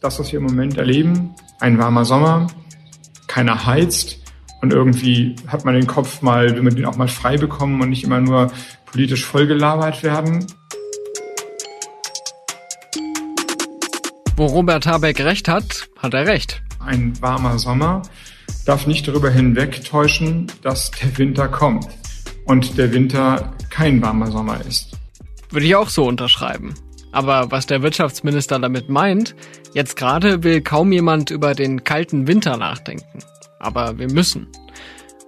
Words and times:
das, 0.00 0.18
was 0.18 0.32
wir 0.32 0.38
im 0.38 0.46
Moment 0.46 0.78
erleben, 0.78 1.34
ein 1.60 1.78
warmer 1.78 2.04
Sommer, 2.04 2.46
keiner 3.26 3.66
heizt 3.66 4.18
und 4.62 4.72
irgendwie 4.72 5.36
hat 5.46 5.64
man 5.64 5.74
den 5.74 5.86
Kopf 5.86 6.22
mal, 6.22 6.54
will 6.54 6.62
man 6.62 6.74
den 6.74 6.86
auch 6.86 6.96
mal 6.96 7.08
frei 7.08 7.36
bekommen 7.36 7.80
und 7.80 7.90
nicht 7.90 8.04
immer 8.04 8.20
nur 8.20 8.50
politisch 8.86 9.24
vollgelabert 9.24 10.02
werden. 10.02 10.46
Wo 14.36 14.46
Robert 14.46 14.86
Habeck 14.86 15.20
recht 15.20 15.48
hat, 15.48 15.88
hat 15.98 16.14
er 16.14 16.26
recht. 16.26 16.62
Ein 16.78 17.20
warmer 17.20 17.58
Sommer 17.58 18.02
darf 18.64 18.86
nicht 18.86 19.06
darüber 19.06 19.30
hinwegtäuschen, 19.30 20.50
dass 20.62 20.90
der 20.92 21.16
Winter 21.18 21.46
kommt 21.48 21.86
und 22.46 22.78
der 22.78 22.92
Winter 22.92 23.52
kein 23.68 24.00
warmer 24.00 24.30
Sommer 24.30 24.64
ist. 24.66 24.96
Würde 25.50 25.66
ich 25.66 25.76
auch 25.76 25.90
so 25.90 26.06
unterschreiben. 26.06 26.74
Aber 27.12 27.50
was 27.50 27.66
der 27.66 27.82
Wirtschaftsminister 27.82 28.58
damit 28.58 28.88
meint, 28.88 29.34
jetzt 29.74 29.96
gerade 29.96 30.42
will 30.44 30.60
kaum 30.60 30.92
jemand 30.92 31.30
über 31.30 31.54
den 31.54 31.84
kalten 31.84 32.26
Winter 32.26 32.56
nachdenken. 32.56 33.20
Aber 33.58 33.98
wir 33.98 34.10
müssen. 34.10 34.48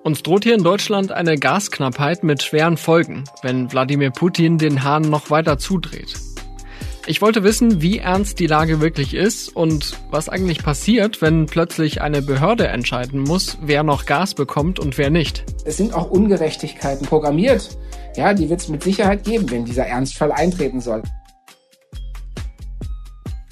Uns 0.05 0.23
droht 0.23 0.45
hier 0.45 0.55
in 0.55 0.65
Deutschland 0.65 1.13
eine 1.13 1.37
Gasknappheit 1.37 2.25
mit 2.25 2.43
schweren 2.43 2.77
Folgen, 2.77 3.25
wenn 3.43 3.71
Wladimir 3.71 4.11
Putin 4.11 4.59
den 4.59 4.83
Hahn 4.83 5.03
noch 5.03 5.31
weiter 5.31 5.59
zudreht. 5.59 6.15
Ich 7.07 7.21
wollte 7.21 7.43
wissen, 7.43 7.83
wie 7.83 7.99
ernst 7.99 8.39
die 8.39 8.47
Lage 8.47 8.81
wirklich 8.81 9.15
ist 9.15 9.55
und 9.55 9.99
was 10.11 10.29
eigentlich 10.29 10.63
passiert, 10.63 11.21
wenn 11.21 11.47
plötzlich 11.47 12.01
eine 12.01 12.23
Behörde 12.23 12.69
entscheiden 12.69 13.21
muss, 13.21 13.59
wer 13.61 13.83
noch 13.83 14.07
Gas 14.07 14.35
bekommt 14.35 14.79
und 14.79 14.99
wer 14.99 15.11
nicht. 15.11 15.45
Es 15.65 15.77
sind 15.77 15.95
auch 15.95 16.11
Ungerechtigkeiten 16.11 17.07
programmiert. 17.07 17.77
Ja, 18.17 18.35
die 18.35 18.49
wird 18.49 18.61
es 18.61 18.69
mit 18.69 18.85
Sicherheit 18.85 19.25
geben, 19.25 19.51
wenn 19.51 19.65
dieser 19.65 19.87
Ernstfall 19.87 20.31
eintreten 20.31 20.81
soll. 20.81 21.03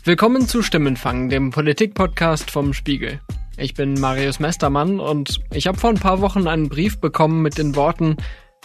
Willkommen 0.02 0.48
zu 0.48 0.62
Stimmenfang, 0.62 1.28
dem 1.28 1.50
Politik-Podcast 1.50 2.50
vom 2.50 2.72
Spiegel. 2.72 3.20
Ich 3.58 3.74
bin 3.74 4.00
Marius 4.00 4.40
Mestermann 4.40 4.98
und 4.98 5.40
ich 5.52 5.66
habe 5.66 5.76
vor 5.76 5.90
ein 5.90 6.00
paar 6.00 6.22
Wochen 6.22 6.46
einen 6.46 6.70
Brief 6.70 7.00
bekommen 7.00 7.42
mit 7.42 7.58
den 7.58 7.76
Worten, 7.76 8.16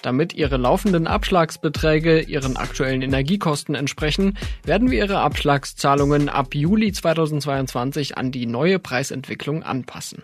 damit 0.02 0.34
Ihre 0.34 0.56
laufenden 0.56 1.08
Abschlagsbeträge 1.08 2.22
Ihren 2.22 2.56
aktuellen 2.56 3.02
Energiekosten 3.02 3.76
entsprechen, 3.76 4.38
werden 4.64 4.90
wir 4.90 5.00
Ihre 5.00 5.20
Abschlagszahlungen 5.20 6.30
ab 6.30 6.56
Juli 6.56 6.94
2022 6.94 8.18
an 8.18 8.32
die 8.32 8.46
neue 8.46 8.80
Preisentwicklung 8.80 9.62
anpassen. 9.62 10.24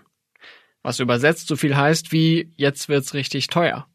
Was 0.81 1.01
übersetzt 1.01 1.47
so 1.47 1.57
viel 1.57 1.75
heißt 1.75 2.13
wie 2.13 2.53
jetzt 2.55 2.87
wird's 2.87 3.13
richtig 3.13 3.47
teuer. 3.47 3.85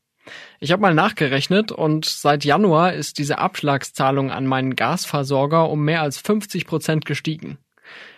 Ich 0.60 0.72
habe 0.72 0.82
mal 0.82 0.94
nachgerechnet 0.94 1.72
und 1.72 2.04
seit 2.04 2.44
Januar 2.44 2.92
ist 2.92 3.18
diese 3.18 3.38
Abschlagszahlung 3.38 4.30
an 4.30 4.46
meinen 4.46 4.76
Gasversorger 4.76 5.68
um 5.68 5.84
mehr 5.84 6.02
als 6.02 6.18
50 6.18 6.66
Prozent 6.66 7.06
gestiegen. 7.06 7.58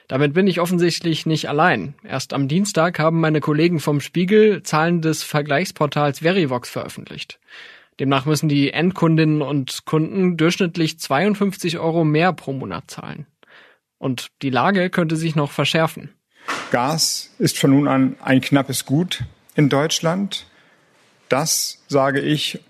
Damit 0.09 0.33
bin 0.33 0.47
ich 0.47 0.61
offensichtlich 0.61 1.27
nicht 1.27 1.48
allein. 1.48 1.95
Erst 2.03 2.33
am 2.33 2.48
Dienstag 2.48 2.98
haben 2.98 3.20
meine 3.20 3.41
Kollegen 3.41 3.78
vom 3.78 4.00
Spiegel 4.00 4.62
Zahlen 4.62 5.03
des 5.03 5.23
Vergleichsportals 5.23 6.20
Verivox 6.20 6.70
veröffentlicht. 6.70 7.39
Demnach 8.00 8.25
müssen 8.25 8.48
die 8.48 8.72
Endkundinnen 8.72 9.43
und 9.43 9.84
Kunden 9.84 10.37
durchschnittlich 10.37 10.98
52 10.98 11.78
Euro 11.78 12.05
mehr 12.05 12.33
pro 12.33 12.53
Monat 12.53 12.91
zahlen. 12.91 13.27
Und 13.98 14.28
die 14.43 14.50
Lage 14.50 14.89
könnte 14.89 15.17
sich 15.17 15.34
noch 15.34 15.50
verschärfen. 15.50 16.11
Gas 16.70 17.34
ist 17.39 17.59
von 17.59 17.70
nun 17.70 17.89
an 17.89 18.17
ein 18.22 18.41
knappes 18.41 18.87
Gut 18.87 19.25
in 19.56 19.69
Deutschland. 19.69 20.47
Das 21.29 21.83
sage 21.89 22.21
ich, 22.21 22.61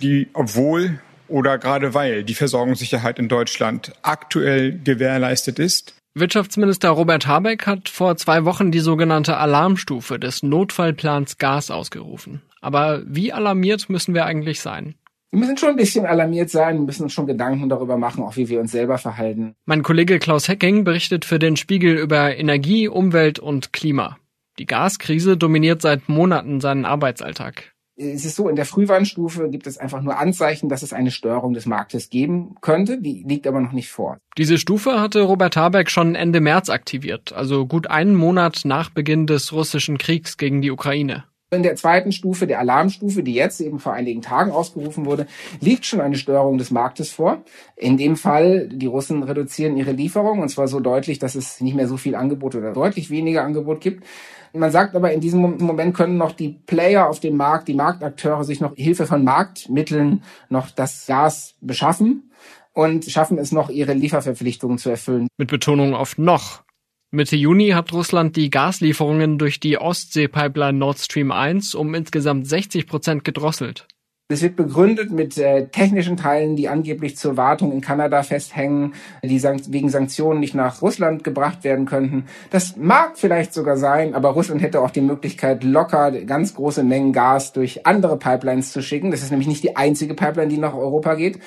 die, 0.00 0.28
obwohl 0.32 1.00
oder 1.28 1.58
gerade 1.58 1.94
weil 1.94 2.24
die 2.24 2.34
Versorgungssicherheit 2.34 3.18
in 3.18 3.28
Deutschland 3.28 3.92
aktuell 4.02 4.78
gewährleistet 4.78 5.58
ist. 5.58 5.94
Wirtschaftsminister 6.14 6.90
Robert 6.90 7.26
Habeck 7.26 7.66
hat 7.66 7.88
vor 7.88 8.16
zwei 8.16 8.44
Wochen 8.44 8.70
die 8.70 8.78
sogenannte 8.78 9.36
Alarmstufe 9.36 10.18
des 10.18 10.44
Notfallplans 10.44 11.38
Gas 11.38 11.70
ausgerufen. 11.72 12.42
Aber 12.60 13.02
wie 13.06 13.32
alarmiert 13.32 13.88
müssen 13.90 14.14
wir 14.14 14.24
eigentlich 14.24 14.60
sein? 14.60 14.94
Wir 15.32 15.40
müssen 15.40 15.56
schon 15.56 15.70
ein 15.70 15.76
bisschen 15.76 16.06
alarmiert 16.06 16.50
sein, 16.50 16.76
wir 16.76 16.84
müssen 16.84 17.02
uns 17.02 17.12
schon 17.12 17.26
Gedanken 17.26 17.68
darüber 17.68 17.96
machen, 17.96 18.22
auch 18.22 18.36
wie 18.36 18.48
wir 18.48 18.60
uns 18.60 18.70
selber 18.70 18.98
verhalten. 18.98 19.56
Mein 19.66 19.82
Kollege 19.82 20.20
Klaus 20.20 20.46
Hecking 20.46 20.84
berichtet 20.84 21.24
für 21.24 21.40
den 21.40 21.56
Spiegel 21.56 21.96
über 21.96 22.36
Energie, 22.36 22.86
Umwelt 22.86 23.40
und 23.40 23.72
Klima. 23.72 24.16
Die 24.60 24.66
Gaskrise 24.66 25.36
dominiert 25.36 25.82
seit 25.82 26.08
Monaten 26.08 26.60
seinen 26.60 26.84
Arbeitsalltag 26.84 27.73
es 27.96 28.24
ist 28.24 28.36
so, 28.36 28.48
in 28.48 28.56
der 28.56 28.66
Frühwarnstufe 28.66 29.48
gibt 29.50 29.66
es 29.66 29.78
einfach 29.78 30.02
nur 30.02 30.18
Anzeichen, 30.18 30.68
dass 30.68 30.82
es 30.82 30.92
eine 30.92 31.10
Störung 31.10 31.54
des 31.54 31.66
Marktes 31.66 32.10
geben 32.10 32.56
könnte. 32.60 33.00
Die 33.00 33.24
liegt 33.26 33.46
aber 33.46 33.60
noch 33.60 33.72
nicht 33.72 33.88
vor. 33.88 34.18
Diese 34.36 34.58
Stufe 34.58 35.00
hatte 35.00 35.22
Robert 35.22 35.56
Habeck 35.56 35.90
schon 35.90 36.14
Ende 36.14 36.40
März 36.40 36.70
aktiviert, 36.70 37.32
also 37.32 37.66
gut 37.66 37.88
einen 37.88 38.16
Monat 38.16 38.62
nach 38.64 38.90
Beginn 38.90 39.26
des 39.26 39.52
russischen 39.52 39.98
Kriegs 39.98 40.36
gegen 40.36 40.60
die 40.60 40.70
Ukraine. 40.70 41.24
In 41.50 41.62
der 41.62 41.76
zweiten 41.76 42.10
Stufe, 42.10 42.48
der 42.48 42.58
Alarmstufe, 42.58 43.22
die 43.22 43.34
jetzt 43.34 43.60
eben 43.60 43.78
vor 43.78 43.92
einigen 43.92 44.22
Tagen 44.22 44.50
ausgerufen 44.50 45.04
wurde, 45.06 45.26
liegt 45.60 45.86
schon 45.86 46.00
eine 46.00 46.16
Störung 46.16 46.58
des 46.58 46.72
Marktes 46.72 47.12
vor. 47.12 47.44
In 47.76 47.96
dem 47.96 48.16
Fall, 48.16 48.68
die 48.68 48.86
Russen 48.86 49.22
reduzieren 49.22 49.76
ihre 49.76 49.92
Lieferung 49.92 50.40
und 50.40 50.48
zwar 50.48 50.66
so 50.66 50.80
deutlich, 50.80 51.20
dass 51.20 51.36
es 51.36 51.60
nicht 51.60 51.76
mehr 51.76 51.86
so 51.86 51.96
viel 51.96 52.16
Angebot 52.16 52.56
oder 52.56 52.72
deutlich 52.72 53.08
weniger 53.10 53.44
Angebot 53.44 53.80
gibt. 53.80 54.04
Man 54.56 54.70
sagt 54.70 54.94
aber, 54.94 55.12
in 55.12 55.20
diesem 55.20 55.40
Moment 55.40 55.96
können 55.96 56.16
noch 56.16 56.30
die 56.30 56.50
Player 56.50 57.08
auf 57.08 57.18
dem 57.18 57.36
Markt, 57.36 57.66
die 57.66 57.74
Marktakteure 57.74 58.44
sich 58.44 58.60
noch 58.60 58.76
Hilfe 58.76 59.04
von 59.04 59.24
Marktmitteln 59.24 60.22
noch 60.48 60.70
das 60.70 61.06
Gas 61.06 61.56
beschaffen 61.60 62.30
und 62.72 63.04
schaffen 63.04 63.36
es 63.38 63.50
noch, 63.50 63.68
ihre 63.68 63.94
Lieferverpflichtungen 63.94 64.78
zu 64.78 64.90
erfüllen. 64.90 65.26
Mit 65.38 65.50
Betonung 65.50 65.94
auf 65.94 66.18
noch. 66.18 66.62
Mitte 67.10 67.34
Juni 67.34 67.70
hat 67.70 67.92
Russland 67.92 68.36
die 68.36 68.50
Gaslieferungen 68.50 69.38
durch 69.38 69.58
die 69.58 69.78
Ostsee-Pipeline 69.78 70.78
Nord 70.78 70.98
Stream 70.98 71.32
1 71.32 71.74
um 71.74 71.94
insgesamt 71.94 72.46
60 72.46 72.86
Prozent 72.86 73.24
gedrosselt. 73.24 73.88
Es 74.30 74.40
wird 74.40 74.56
begründet 74.56 75.10
mit 75.10 75.36
äh, 75.36 75.68
technischen 75.68 76.16
Teilen, 76.16 76.56
die 76.56 76.70
angeblich 76.70 77.14
zur 77.14 77.36
Wartung 77.36 77.72
in 77.72 77.82
Kanada 77.82 78.22
festhängen, 78.22 78.94
die 79.22 79.38
sank 79.38 79.64
wegen 79.68 79.90
Sanktionen 79.90 80.40
nicht 80.40 80.54
nach 80.54 80.80
Russland 80.80 81.24
gebracht 81.24 81.62
werden 81.62 81.84
könnten. 81.84 82.24
Das 82.48 82.78
mag 82.78 83.18
vielleicht 83.18 83.52
sogar 83.52 83.76
sein, 83.76 84.14
aber 84.14 84.30
Russland 84.30 84.62
hätte 84.62 84.80
auch 84.80 84.90
die 84.90 85.02
Möglichkeit, 85.02 85.62
locker 85.62 86.10
ganz 86.22 86.54
große 86.54 86.84
Mengen 86.84 87.12
Gas 87.12 87.52
durch 87.52 87.86
andere 87.86 88.16
Pipelines 88.18 88.72
zu 88.72 88.80
schicken. 88.80 89.10
Das 89.10 89.20
ist 89.20 89.30
nämlich 89.30 89.46
nicht 89.46 89.62
die 89.62 89.76
einzige 89.76 90.14
Pipeline, 90.14 90.48
die 90.48 90.56
nach 90.56 90.72
Europa 90.72 91.16
geht. 91.16 91.38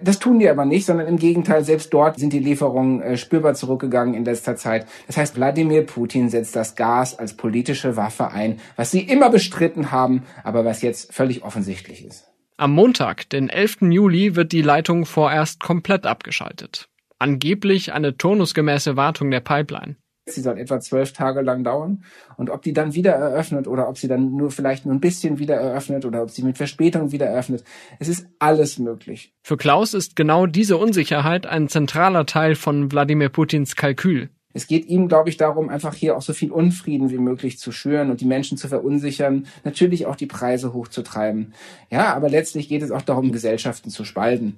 Das 0.00 0.18
tun 0.18 0.38
die 0.38 0.48
aber 0.48 0.64
nicht, 0.64 0.86
sondern 0.86 1.08
im 1.08 1.18
Gegenteil, 1.18 1.66
selbst 1.66 1.92
dort 1.92 2.18
sind 2.18 2.32
die 2.32 2.38
Lieferungen 2.38 3.02
äh, 3.02 3.18
spürbar 3.18 3.52
zurückgegangen 3.52 4.14
in 4.14 4.24
letzter 4.24 4.56
Zeit. 4.56 4.86
Das 5.06 5.18
heißt, 5.18 5.36
Wladimir 5.36 5.84
Putin 5.84 6.30
setzt 6.30 6.56
das 6.56 6.76
Gas 6.76 7.18
als 7.18 7.34
politische 7.34 7.98
Waffe 7.98 8.30
ein, 8.30 8.58
was 8.76 8.90
sie 8.90 9.00
immer 9.00 9.28
bestritten 9.28 9.92
haben, 9.92 10.22
aber 10.44 10.64
was 10.64 10.80
jetzt 10.80 11.12
völlig 11.12 11.44
offensichtlich 11.44 12.06
ist. 12.06 12.31
Am 12.62 12.74
Montag, 12.74 13.28
den 13.30 13.48
11. 13.48 13.90
Juli, 13.90 14.36
wird 14.36 14.52
die 14.52 14.62
Leitung 14.62 15.04
vorerst 15.04 15.58
komplett 15.58 16.06
abgeschaltet. 16.06 16.88
Angeblich 17.18 17.92
eine 17.92 18.16
turnusgemäße 18.16 18.96
Wartung 18.96 19.32
der 19.32 19.40
Pipeline. 19.40 19.96
Sie 20.26 20.42
soll 20.42 20.58
etwa 20.58 20.78
zwölf 20.78 21.12
Tage 21.12 21.40
lang 21.40 21.64
dauern. 21.64 22.04
Und 22.36 22.50
ob 22.50 22.62
die 22.62 22.72
dann 22.72 22.94
wieder 22.94 23.14
eröffnet 23.14 23.66
oder 23.66 23.88
ob 23.88 23.98
sie 23.98 24.06
dann 24.06 24.36
nur 24.36 24.52
vielleicht 24.52 24.86
nur 24.86 24.94
ein 24.94 25.00
bisschen 25.00 25.40
wieder 25.40 25.56
eröffnet 25.56 26.04
oder 26.04 26.22
ob 26.22 26.30
sie 26.30 26.44
mit 26.44 26.56
Verspätung 26.56 27.10
wieder 27.10 27.26
eröffnet, 27.26 27.64
es 27.98 28.06
ist 28.06 28.28
alles 28.38 28.78
möglich. 28.78 29.34
Für 29.42 29.56
Klaus 29.56 29.92
ist 29.92 30.14
genau 30.14 30.46
diese 30.46 30.76
Unsicherheit 30.76 31.46
ein 31.46 31.68
zentraler 31.68 32.26
Teil 32.26 32.54
von 32.54 32.92
Wladimir 32.92 33.30
Putins 33.30 33.74
Kalkül. 33.74 34.30
Es 34.54 34.66
geht 34.66 34.86
ihm, 34.86 35.08
glaube 35.08 35.28
ich, 35.28 35.36
darum, 35.36 35.68
einfach 35.68 35.94
hier 35.94 36.16
auch 36.16 36.22
so 36.22 36.32
viel 36.32 36.50
Unfrieden 36.50 37.10
wie 37.10 37.18
möglich 37.18 37.58
zu 37.58 37.72
schüren 37.72 38.10
und 38.10 38.20
die 38.20 38.26
Menschen 38.26 38.58
zu 38.58 38.68
verunsichern, 38.68 39.46
natürlich 39.64 40.06
auch 40.06 40.16
die 40.16 40.26
Preise 40.26 40.72
hochzutreiben. 40.72 41.54
Ja, 41.90 42.14
aber 42.14 42.28
letztlich 42.28 42.68
geht 42.68 42.82
es 42.82 42.90
auch 42.90 43.02
darum, 43.02 43.32
Gesellschaften 43.32 43.90
zu 43.90 44.04
spalten. 44.04 44.56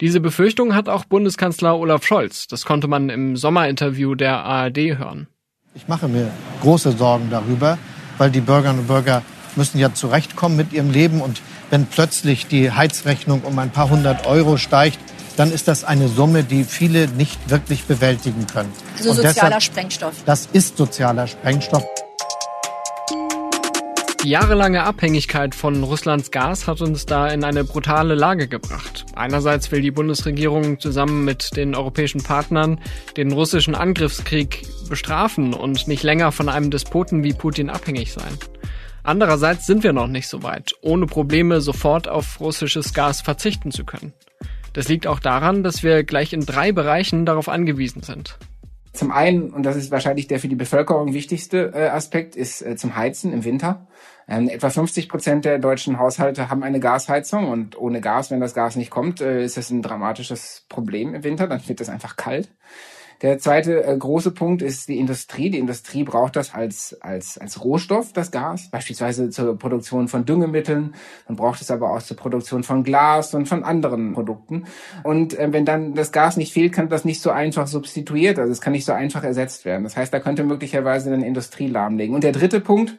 Diese 0.00 0.20
Befürchtung 0.20 0.74
hat 0.74 0.88
auch 0.88 1.04
Bundeskanzler 1.04 1.78
Olaf 1.78 2.04
Scholz. 2.04 2.46
Das 2.48 2.66
konnte 2.66 2.86
man 2.86 3.08
im 3.08 3.36
Sommerinterview 3.36 4.14
der 4.14 4.44
ARD 4.44 4.98
hören. 4.98 5.26
Ich 5.74 5.88
mache 5.88 6.08
mir 6.08 6.30
große 6.60 6.92
Sorgen 6.92 7.28
darüber, 7.30 7.78
weil 8.18 8.30
die 8.30 8.40
Bürgerinnen 8.40 8.80
und 8.80 8.88
Bürger 8.88 9.22
müssen 9.56 9.78
ja 9.78 9.94
zurechtkommen 9.94 10.56
mit 10.56 10.72
ihrem 10.72 10.90
Leben 10.90 11.20
und 11.20 11.40
wenn 11.70 11.86
plötzlich 11.86 12.46
die 12.46 12.70
Heizrechnung 12.70 13.42
um 13.42 13.58
ein 13.58 13.70
paar 13.70 13.90
hundert 13.90 14.26
Euro 14.26 14.56
steigt, 14.56 14.98
dann 15.36 15.52
ist 15.52 15.68
das 15.68 15.84
eine 15.84 16.08
Summe, 16.08 16.44
die 16.44 16.64
viele 16.64 17.08
nicht 17.08 17.50
wirklich 17.50 17.84
bewältigen 17.84 18.46
können. 18.46 18.72
Also 18.96 19.12
sozialer 19.12 19.32
deshalb, 19.34 19.62
Sprengstoff. 19.62 20.14
Das 20.24 20.48
ist 20.52 20.76
sozialer 20.76 21.26
Sprengstoff. 21.26 21.84
Die 24.24 24.30
jahrelange 24.30 24.82
Abhängigkeit 24.82 25.54
von 25.54 25.84
Russlands 25.84 26.32
Gas 26.32 26.66
hat 26.66 26.80
uns 26.80 27.06
da 27.06 27.28
in 27.28 27.44
eine 27.44 27.62
brutale 27.62 28.16
Lage 28.16 28.48
gebracht. 28.48 29.04
Einerseits 29.14 29.70
will 29.70 29.82
die 29.82 29.92
Bundesregierung 29.92 30.80
zusammen 30.80 31.24
mit 31.24 31.56
den 31.56 31.76
europäischen 31.76 32.24
Partnern 32.24 32.80
den 33.16 33.30
russischen 33.30 33.76
Angriffskrieg 33.76 34.66
bestrafen 34.88 35.54
und 35.54 35.86
nicht 35.86 36.02
länger 36.02 36.32
von 36.32 36.48
einem 36.48 36.72
Despoten 36.72 37.22
wie 37.22 37.34
Putin 37.34 37.70
abhängig 37.70 38.12
sein. 38.12 38.36
Andererseits 39.04 39.66
sind 39.66 39.84
wir 39.84 39.92
noch 39.92 40.08
nicht 40.08 40.26
so 40.26 40.42
weit, 40.42 40.72
ohne 40.80 41.06
Probleme 41.06 41.60
sofort 41.60 42.08
auf 42.08 42.40
russisches 42.40 42.92
Gas 42.94 43.20
verzichten 43.20 43.70
zu 43.70 43.84
können. 43.84 44.12
Das 44.76 44.88
liegt 44.88 45.06
auch 45.06 45.20
daran, 45.20 45.62
dass 45.62 45.82
wir 45.82 46.04
gleich 46.04 46.34
in 46.34 46.44
drei 46.44 46.70
Bereichen 46.70 47.24
darauf 47.24 47.48
angewiesen 47.48 48.02
sind. 48.02 48.38
Zum 48.92 49.10
einen, 49.10 49.48
und 49.50 49.62
das 49.62 49.74
ist 49.74 49.90
wahrscheinlich 49.90 50.26
der 50.26 50.38
für 50.38 50.48
die 50.48 50.54
Bevölkerung 50.54 51.14
wichtigste 51.14 51.72
äh, 51.74 51.88
Aspekt, 51.88 52.36
ist 52.36 52.60
äh, 52.60 52.76
zum 52.76 52.94
Heizen 52.94 53.32
im 53.32 53.44
Winter. 53.44 53.86
Ähm, 54.28 54.50
etwa 54.50 54.68
50 54.68 55.08
Prozent 55.08 55.46
der 55.46 55.58
deutschen 55.58 55.98
Haushalte 55.98 56.50
haben 56.50 56.62
eine 56.62 56.78
Gasheizung 56.78 57.48
und 57.48 57.78
ohne 57.78 58.02
Gas, 58.02 58.30
wenn 58.30 58.40
das 58.40 58.52
Gas 58.52 58.76
nicht 58.76 58.90
kommt, 58.90 59.22
äh, 59.22 59.42
ist 59.42 59.56
das 59.56 59.70
ein 59.70 59.80
dramatisches 59.80 60.66
Problem 60.68 61.14
im 61.14 61.24
Winter. 61.24 61.46
Dann 61.46 61.66
wird 61.66 61.80
es 61.80 61.88
einfach 61.88 62.16
kalt. 62.16 62.50
Der 63.22 63.38
zweite 63.38 63.84
äh, 63.84 63.96
große 63.96 64.30
Punkt 64.30 64.60
ist 64.60 64.88
die 64.88 64.98
Industrie. 64.98 65.50
Die 65.50 65.58
Industrie 65.58 66.04
braucht 66.04 66.36
das 66.36 66.54
als, 66.54 66.96
als, 67.00 67.38
als 67.38 67.64
Rohstoff, 67.64 68.12
das 68.12 68.30
Gas, 68.30 68.68
beispielsweise 68.70 69.30
zur 69.30 69.58
Produktion 69.58 70.08
von 70.08 70.24
Düngemitteln. 70.24 70.94
Man 71.26 71.36
braucht 71.36 71.62
es 71.62 71.70
aber 71.70 71.92
auch 71.92 72.02
zur 72.02 72.16
Produktion 72.16 72.62
von 72.62 72.84
Glas 72.84 73.32
und 73.32 73.46
von 73.46 73.64
anderen 73.64 74.12
Produkten. 74.12 74.64
Und 75.02 75.38
äh, 75.38 75.52
wenn 75.52 75.64
dann 75.64 75.94
das 75.94 76.12
Gas 76.12 76.36
nicht 76.36 76.52
fehlt, 76.52 76.72
kann 76.72 76.88
das 76.88 77.04
nicht 77.04 77.22
so 77.22 77.30
einfach 77.30 77.66
substituiert, 77.66 78.38
also 78.38 78.52
es 78.52 78.60
kann 78.60 78.72
nicht 78.72 78.84
so 78.84 78.92
einfach 78.92 79.24
ersetzt 79.24 79.64
werden. 79.64 79.84
Das 79.84 79.96
heißt, 79.96 80.12
da 80.12 80.20
könnte 80.20 80.44
möglicherweise 80.44 81.12
eine 81.12 81.26
Industrie 81.26 81.68
lahmlegen. 81.68 82.14
Und 82.14 82.24
der 82.24 82.32
dritte 82.32 82.60
Punkt, 82.60 82.98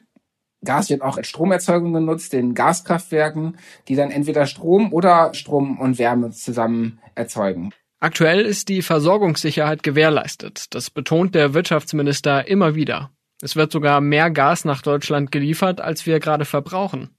Gas 0.65 0.89
wird 0.89 1.03
auch 1.03 1.17
als 1.17 1.27
Stromerzeugung 1.27 1.93
genutzt, 1.93 2.33
in 2.33 2.55
Gaskraftwerken, 2.55 3.57
die 3.87 3.95
dann 3.95 4.09
entweder 4.09 4.47
Strom 4.47 4.91
oder 4.91 5.33
Strom 5.33 5.79
und 5.79 5.99
Wärme 5.99 6.31
zusammen 6.31 6.99
erzeugen. 7.13 7.71
Aktuell 7.99 8.41
ist 8.41 8.69
die 8.69 8.83
Versorgungssicherheit 8.83 9.81
gewährleistet. 9.81 10.75
Das 10.75 10.91
betont 10.91 11.33
der 11.33 11.55
Wirtschaftsminister 11.55 12.47
immer 12.47 12.75
wieder. 12.75 13.11
Es 13.41 13.55
wird 13.55 13.71
sogar 13.71 14.01
mehr 14.01 14.29
Gas 14.29 14.65
nach 14.65 14.83
Deutschland 14.83 15.31
geliefert, 15.31 15.81
als 15.81 16.05
wir 16.05 16.19
gerade 16.19 16.45
verbrauchen. 16.45 17.09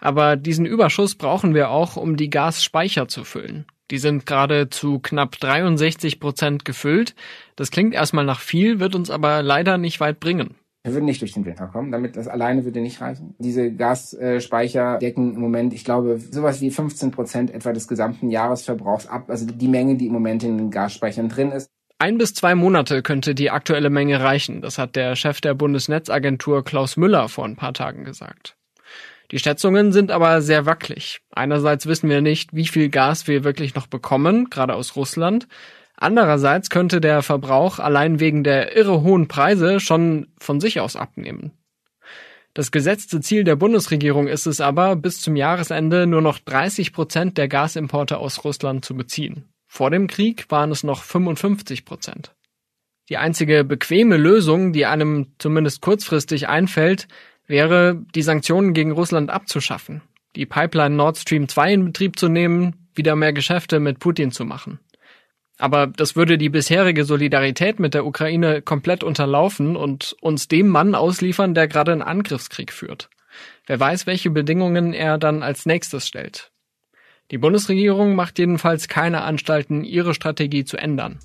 Aber 0.00 0.36
diesen 0.36 0.66
Überschuss 0.66 1.14
brauchen 1.14 1.54
wir 1.54 1.70
auch, 1.70 1.96
um 1.96 2.16
die 2.16 2.30
Gasspeicher 2.30 3.06
zu 3.08 3.24
füllen. 3.24 3.66
Die 3.90 3.98
sind 3.98 4.26
gerade 4.26 4.68
zu 4.68 4.98
knapp 4.98 5.38
63 5.38 6.18
Prozent 6.18 6.64
gefüllt. 6.64 7.14
Das 7.54 7.70
klingt 7.70 7.94
erstmal 7.94 8.24
nach 8.24 8.40
viel, 8.40 8.80
wird 8.80 8.96
uns 8.96 9.10
aber 9.10 9.42
leider 9.42 9.78
nicht 9.78 10.00
weit 10.00 10.18
bringen. 10.18 10.56
Wir 10.86 10.94
würden 10.94 11.06
nicht 11.06 11.20
durch 11.20 11.32
den 11.32 11.44
Winter 11.44 11.66
kommen. 11.66 11.90
Damit 11.90 12.16
das 12.16 12.28
alleine 12.28 12.64
würde 12.64 12.80
nicht 12.80 13.00
reichen. 13.00 13.34
Diese 13.38 13.72
Gasspeicher 13.72 14.98
decken 14.98 15.34
im 15.34 15.40
Moment, 15.40 15.74
ich 15.74 15.84
glaube, 15.84 16.20
sowas 16.30 16.60
wie 16.60 16.70
15 16.70 17.10
Prozent 17.10 17.50
etwa 17.50 17.72
des 17.72 17.88
gesamten 17.88 18.30
Jahresverbrauchs 18.30 19.08
ab. 19.08 19.28
Also 19.28 19.46
die 19.46 19.66
Menge, 19.66 19.96
die 19.96 20.06
im 20.06 20.12
Moment 20.12 20.44
in 20.44 20.56
den 20.56 20.70
Gasspeichern 20.70 21.28
drin 21.28 21.50
ist. 21.50 21.68
Ein 21.98 22.18
bis 22.18 22.34
zwei 22.34 22.54
Monate 22.54 23.02
könnte 23.02 23.34
die 23.34 23.50
aktuelle 23.50 23.90
Menge 23.90 24.20
reichen. 24.20 24.60
Das 24.60 24.78
hat 24.78 24.94
der 24.94 25.16
Chef 25.16 25.40
der 25.40 25.54
Bundesnetzagentur 25.54 26.62
Klaus 26.62 26.96
Müller 26.96 27.28
vor 27.28 27.46
ein 27.46 27.56
paar 27.56 27.74
Tagen 27.74 28.04
gesagt. 28.04 28.56
Die 29.32 29.40
Schätzungen 29.40 29.90
sind 29.90 30.12
aber 30.12 30.40
sehr 30.40 30.66
wackelig. 30.66 31.18
Einerseits 31.32 31.86
wissen 31.86 32.08
wir 32.08 32.20
nicht, 32.20 32.54
wie 32.54 32.68
viel 32.68 32.90
Gas 32.90 33.26
wir 33.26 33.42
wirklich 33.42 33.74
noch 33.74 33.88
bekommen, 33.88 34.50
gerade 34.50 34.74
aus 34.74 34.94
Russland. 34.94 35.48
Andererseits 35.96 36.68
könnte 36.70 37.00
der 37.00 37.22
Verbrauch 37.22 37.78
allein 37.78 38.20
wegen 38.20 38.44
der 38.44 38.76
irre 38.76 39.02
hohen 39.02 39.28
Preise 39.28 39.80
schon 39.80 40.28
von 40.38 40.60
sich 40.60 40.80
aus 40.80 40.94
abnehmen. 40.94 41.52
Das 42.52 42.70
gesetzte 42.70 43.20
Ziel 43.20 43.44
der 43.44 43.56
Bundesregierung 43.56 44.28
ist 44.28 44.46
es 44.46 44.60
aber, 44.60 44.96
bis 44.96 45.20
zum 45.20 45.36
Jahresende 45.36 46.06
nur 46.06 46.22
noch 46.22 46.38
30 46.38 46.92
Prozent 46.92 47.36
der 47.38 47.48
Gasimporte 47.48 48.18
aus 48.18 48.44
Russland 48.44 48.84
zu 48.84 48.94
beziehen. 48.94 49.44
Vor 49.66 49.90
dem 49.90 50.06
Krieg 50.06 50.50
waren 50.50 50.70
es 50.70 50.82
noch 50.82 51.02
55 51.02 51.84
Prozent. 51.84 52.34
Die 53.08 53.18
einzige 53.18 53.62
bequeme 53.62 54.16
Lösung, 54.16 54.72
die 54.72 54.86
einem 54.86 55.32
zumindest 55.38 55.80
kurzfristig 55.80 56.48
einfällt, 56.48 57.08
wäre, 57.46 58.02
die 58.14 58.22
Sanktionen 58.22 58.72
gegen 58.72 58.90
Russland 58.90 59.30
abzuschaffen, 59.30 60.02
die 60.34 60.46
Pipeline 60.46 60.96
Nord 60.96 61.18
Stream 61.18 61.48
2 61.48 61.72
in 61.74 61.84
Betrieb 61.84 62.18
zu 62.18 62.28
nehmen, 62.28 62.88
wieder 62.94 63.16
mehr 63.16 63.32
Geschäfte 63.32 63.78
mit 63.80 63.98
Putin 63.98 64.32
zu 64.32 64.44
machen. 64.44 64.80
Aber 65.58 65.86
das 65.86 66.16
würde 66.16 66.36
die 66.36 66.50
bisherige 66.50 67.04
Solidarität 67.04 67.80
mit 67.80 67.94
der 67.94 68.04
Ukraine 68.04 68.60
komplett 68.60 69.02
unterlaufen 69.02 69.76
und 69.76 70.14
uns 70.20 70.48
dem 70.48 70.68
Mann 70.68 70.94
ausliefern, 70.94 71.54
der 71.54 71.66
gerade 71.66 71.92
einen 71.92 72.02
Angriffskrieg 72.02 72.72
führt. 72.72 73.08
Wer 73.66 73.80
weiß, 73.80 74.06
welche 74.06 74.30
Bedingungen 74.30 74.92
er 74.92 75.18
dann 75.18 75.42
als 75.42 75.66
nächstes 75.66 76.06
stellt. 76.06 76.50
Die 77.30 77.38
Bundesregierung 77.38 78.14
macht 78.14 78.38
jedenfalls 78.38 78.86
keine 78.86 79.22
Anstalten, 79.22 79.82
ihre 79.82 80.14
Strategie 80.14 80.64
zu 80.64 80.76
ändern. 80.76 81.18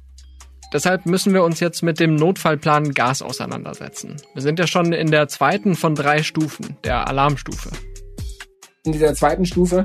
Deshalb 0.74 1.06
müssen 1.06 1.34
wir 1.34 1.44
uns 1.44 1.60
jetzt 1.60 1.84
mit 1.84 2.00
dem 2.00 2.16
Notfallplan 2.16 2.94
Gas 2.94 3.22
auseinandersetzen. 3.22 4.16
Wir 4.34 4.42
sind 4.42 4.58
ja 4.58 4.68
schon 4.68 4.94
in 4.94 5.12
der 5.12 5.28
zweiten 5.28 5.76
von 5.76 5.96
drei 5.96 6.24
Stufen, 6.24 6.78
der 6.86 7.08
Alarmstufe. 7.08 7.70
In 8.84 8.94
dieser 8.94 9.14
zweiten 9.14 9.46
Stufe 9.46 9.84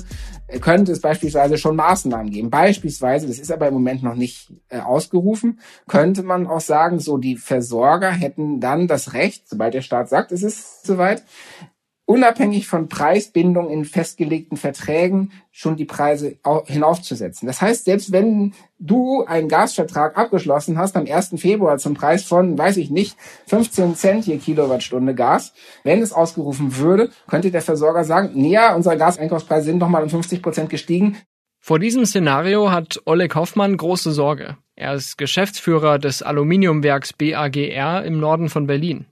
könnte 0.61 0.93
es 0.93 1.01
beispielsweise 1.01 1.59
schon 1.59 1.77
Maßnahmen 1.77 2.31
geben. 2.31 2.51
Beispielsweise, 2.51 3.27
das 3.27 3.39
ist 3.39 3.51
aber 3.51 3.69
im 3.69 3.75
Moment 3.75 4.03
noch 4.03 4.15
nicht 4.15 4.53
äh, 4.69 4.79
ausgerufen, 4.79 5.61
könnte 5.89 6.23
man 6.23 6.47
auch 6.47 6.61
sagen, 6.61 7.01
so 7.01 7.19
die 7.19 7.37
Versorger 7.37 8.11
hätten 8.11 8.61
dann 8.61 8.87
das 8.87 9.13
Recht, 9.13 9.49
sobald 9.49 9.75
der 9.75 9.83
Staat 9.83 10.09
sagt, 10.09 10.33
es 10.33 10.43
ist 10.43 10.87
soweit, 10.87 11.23
unabhängig 12.07 12.69
von 12.69 12.89
Preisbindung 12.89 13.69
in 13.69 13.85
festgelegten 13.85 14.57
Verträgen 14.57 15.33
schon 15.51 15.77
die 15.77 15.85
Preise 15.85 16.39
hinaufzusetzen. 16.67 17.47
Das 17.47 17.61
heißt, 17.61 17.85
selbst 17.85 18.13
wenn 18.13 18.55
du 18.79 19.25
einen 19.27 19.49
Gasvertrag 19.49 20.17
abgeschlossen 20.17 20.79
hast 20.79 20.97
am 20.97 21.07
1. 21.07 21.35
Februar 21.37 21.79
zum 21.79 21.95
Preis 21.95 22.25
von, 22.25 22.57
weiß 22.57 22.77
ich 22.79 22.91
nicht, 22.91 23.17
15 23.49 23.97
Cent 23.97 24.27
je 24.27 24.39
Kilowattstunde 24.39 25.15
Gas, 25.15 25.53
wenn 25.83 26.01
es 26.01 26.13
ausgerufen 26.13 26.77
würde, 26.77 27.11
könnte 27.29 27.51
der 27.51 27.63
Versorger 27.63 28.05
sagen, 28.05 28.45
ja, 28.45 28.75
unsere 28.75 28.97
Gaseinkaufspreise 28.97 29.67
sind 29.67 29.79
nochmal 29.79 30.05
um 30.05 30.09
50 30.09 30.43
Prozent 30.43 30.71
gestiegen. 30.71 31.19
Vor 31.59 31.81
diesem 31.81 32.07
Szenario 32.07 32.71
hat 32.71 33.01
Oleg 33.07 33.35
Hoffmann 33.35 33.77
große 33.77 34.13
Sorge. 34.13 34.57
Er 34.77 34.95
ist 34.95 35.19
Geschäftsführer 35.19 35.99
des 35.99 36.23
Aluminiumwerks 36.23 37.13
BAGR 37.15 38.05
im 38.05 38.21
Norden 38.21 38.49
von 38.49 38.69
Berlin. 38.69 39.07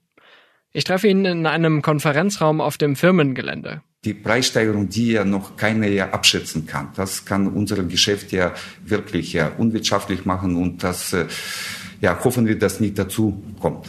Ich 0.76 0.82
treffe 0.82 1.06
ihn 1.06 1.24
in 1.24 1.46
einem 1.46 1.82
Konferenzraum 1.82 2.60
auf 2.60 2.76
dem 2.78 2.96
Firmengelände. 2.96 3.82
Die 4.04 4.12
Preissteigerung, 4.12 4.88
die 4.88 5.12
ja 5.12 5.24
noch 5.24 5.56
keiner 5.56 5.86
ja 5.86 6.10
abschätzen 6.10 6.66
kann, 6.66 6.88
das 6.96 7.24
kann 7.24 7.46
unser 7.46 7.84
Geschäft 7.84 8.32
ja 8.32 8.52
wirklich 8.84 9.32
ja 9.32 9.52
unwirtschaftlich 9.56 10.24
machen 10.24 10.56
und 10.56 10.82
das, 10.82 11.12
äh, 11.12 11.26
ja, 12.00 12.18
hoffen 12.24 12.48
wir, 12.48 12.58
dass 12.58 12.80
nicht 12.80 12.98
dazu 12.98 13.40
kommt. 13.60 13.86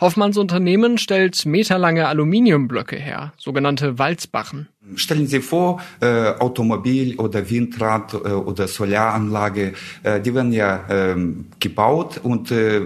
Hoffmanns 0.00 0.38
Unternehmen 0.38 0.96
stellt 0.96 1.44
meterlange 1.44 2.08
Aluminiumblöcke 2.08 2.96
her, 2.96 3.34
sogenannte 3.36 3.98
Walzbachen. 3.98 4.68
Stellen 4.94 5.26
Sie 5.26 5.40
vor, 5.40 5.80
äh, 6.00 6.06
Automobil 6.38 7.16
oder 7.16 7.50
Windrad 7.50 8.14
äh, 8.14 8.16
oder 8.28 8.68
Solaranlage, 8.68 9.72
äh, 10.02 10.20
die 10.20 10.34
werden 10.34 10.52
ja 10.52 10.84
ähm, 10.88 11.46
gebaut 11.58 12.20
und 12.22 12.52
äh, 12.52 12.82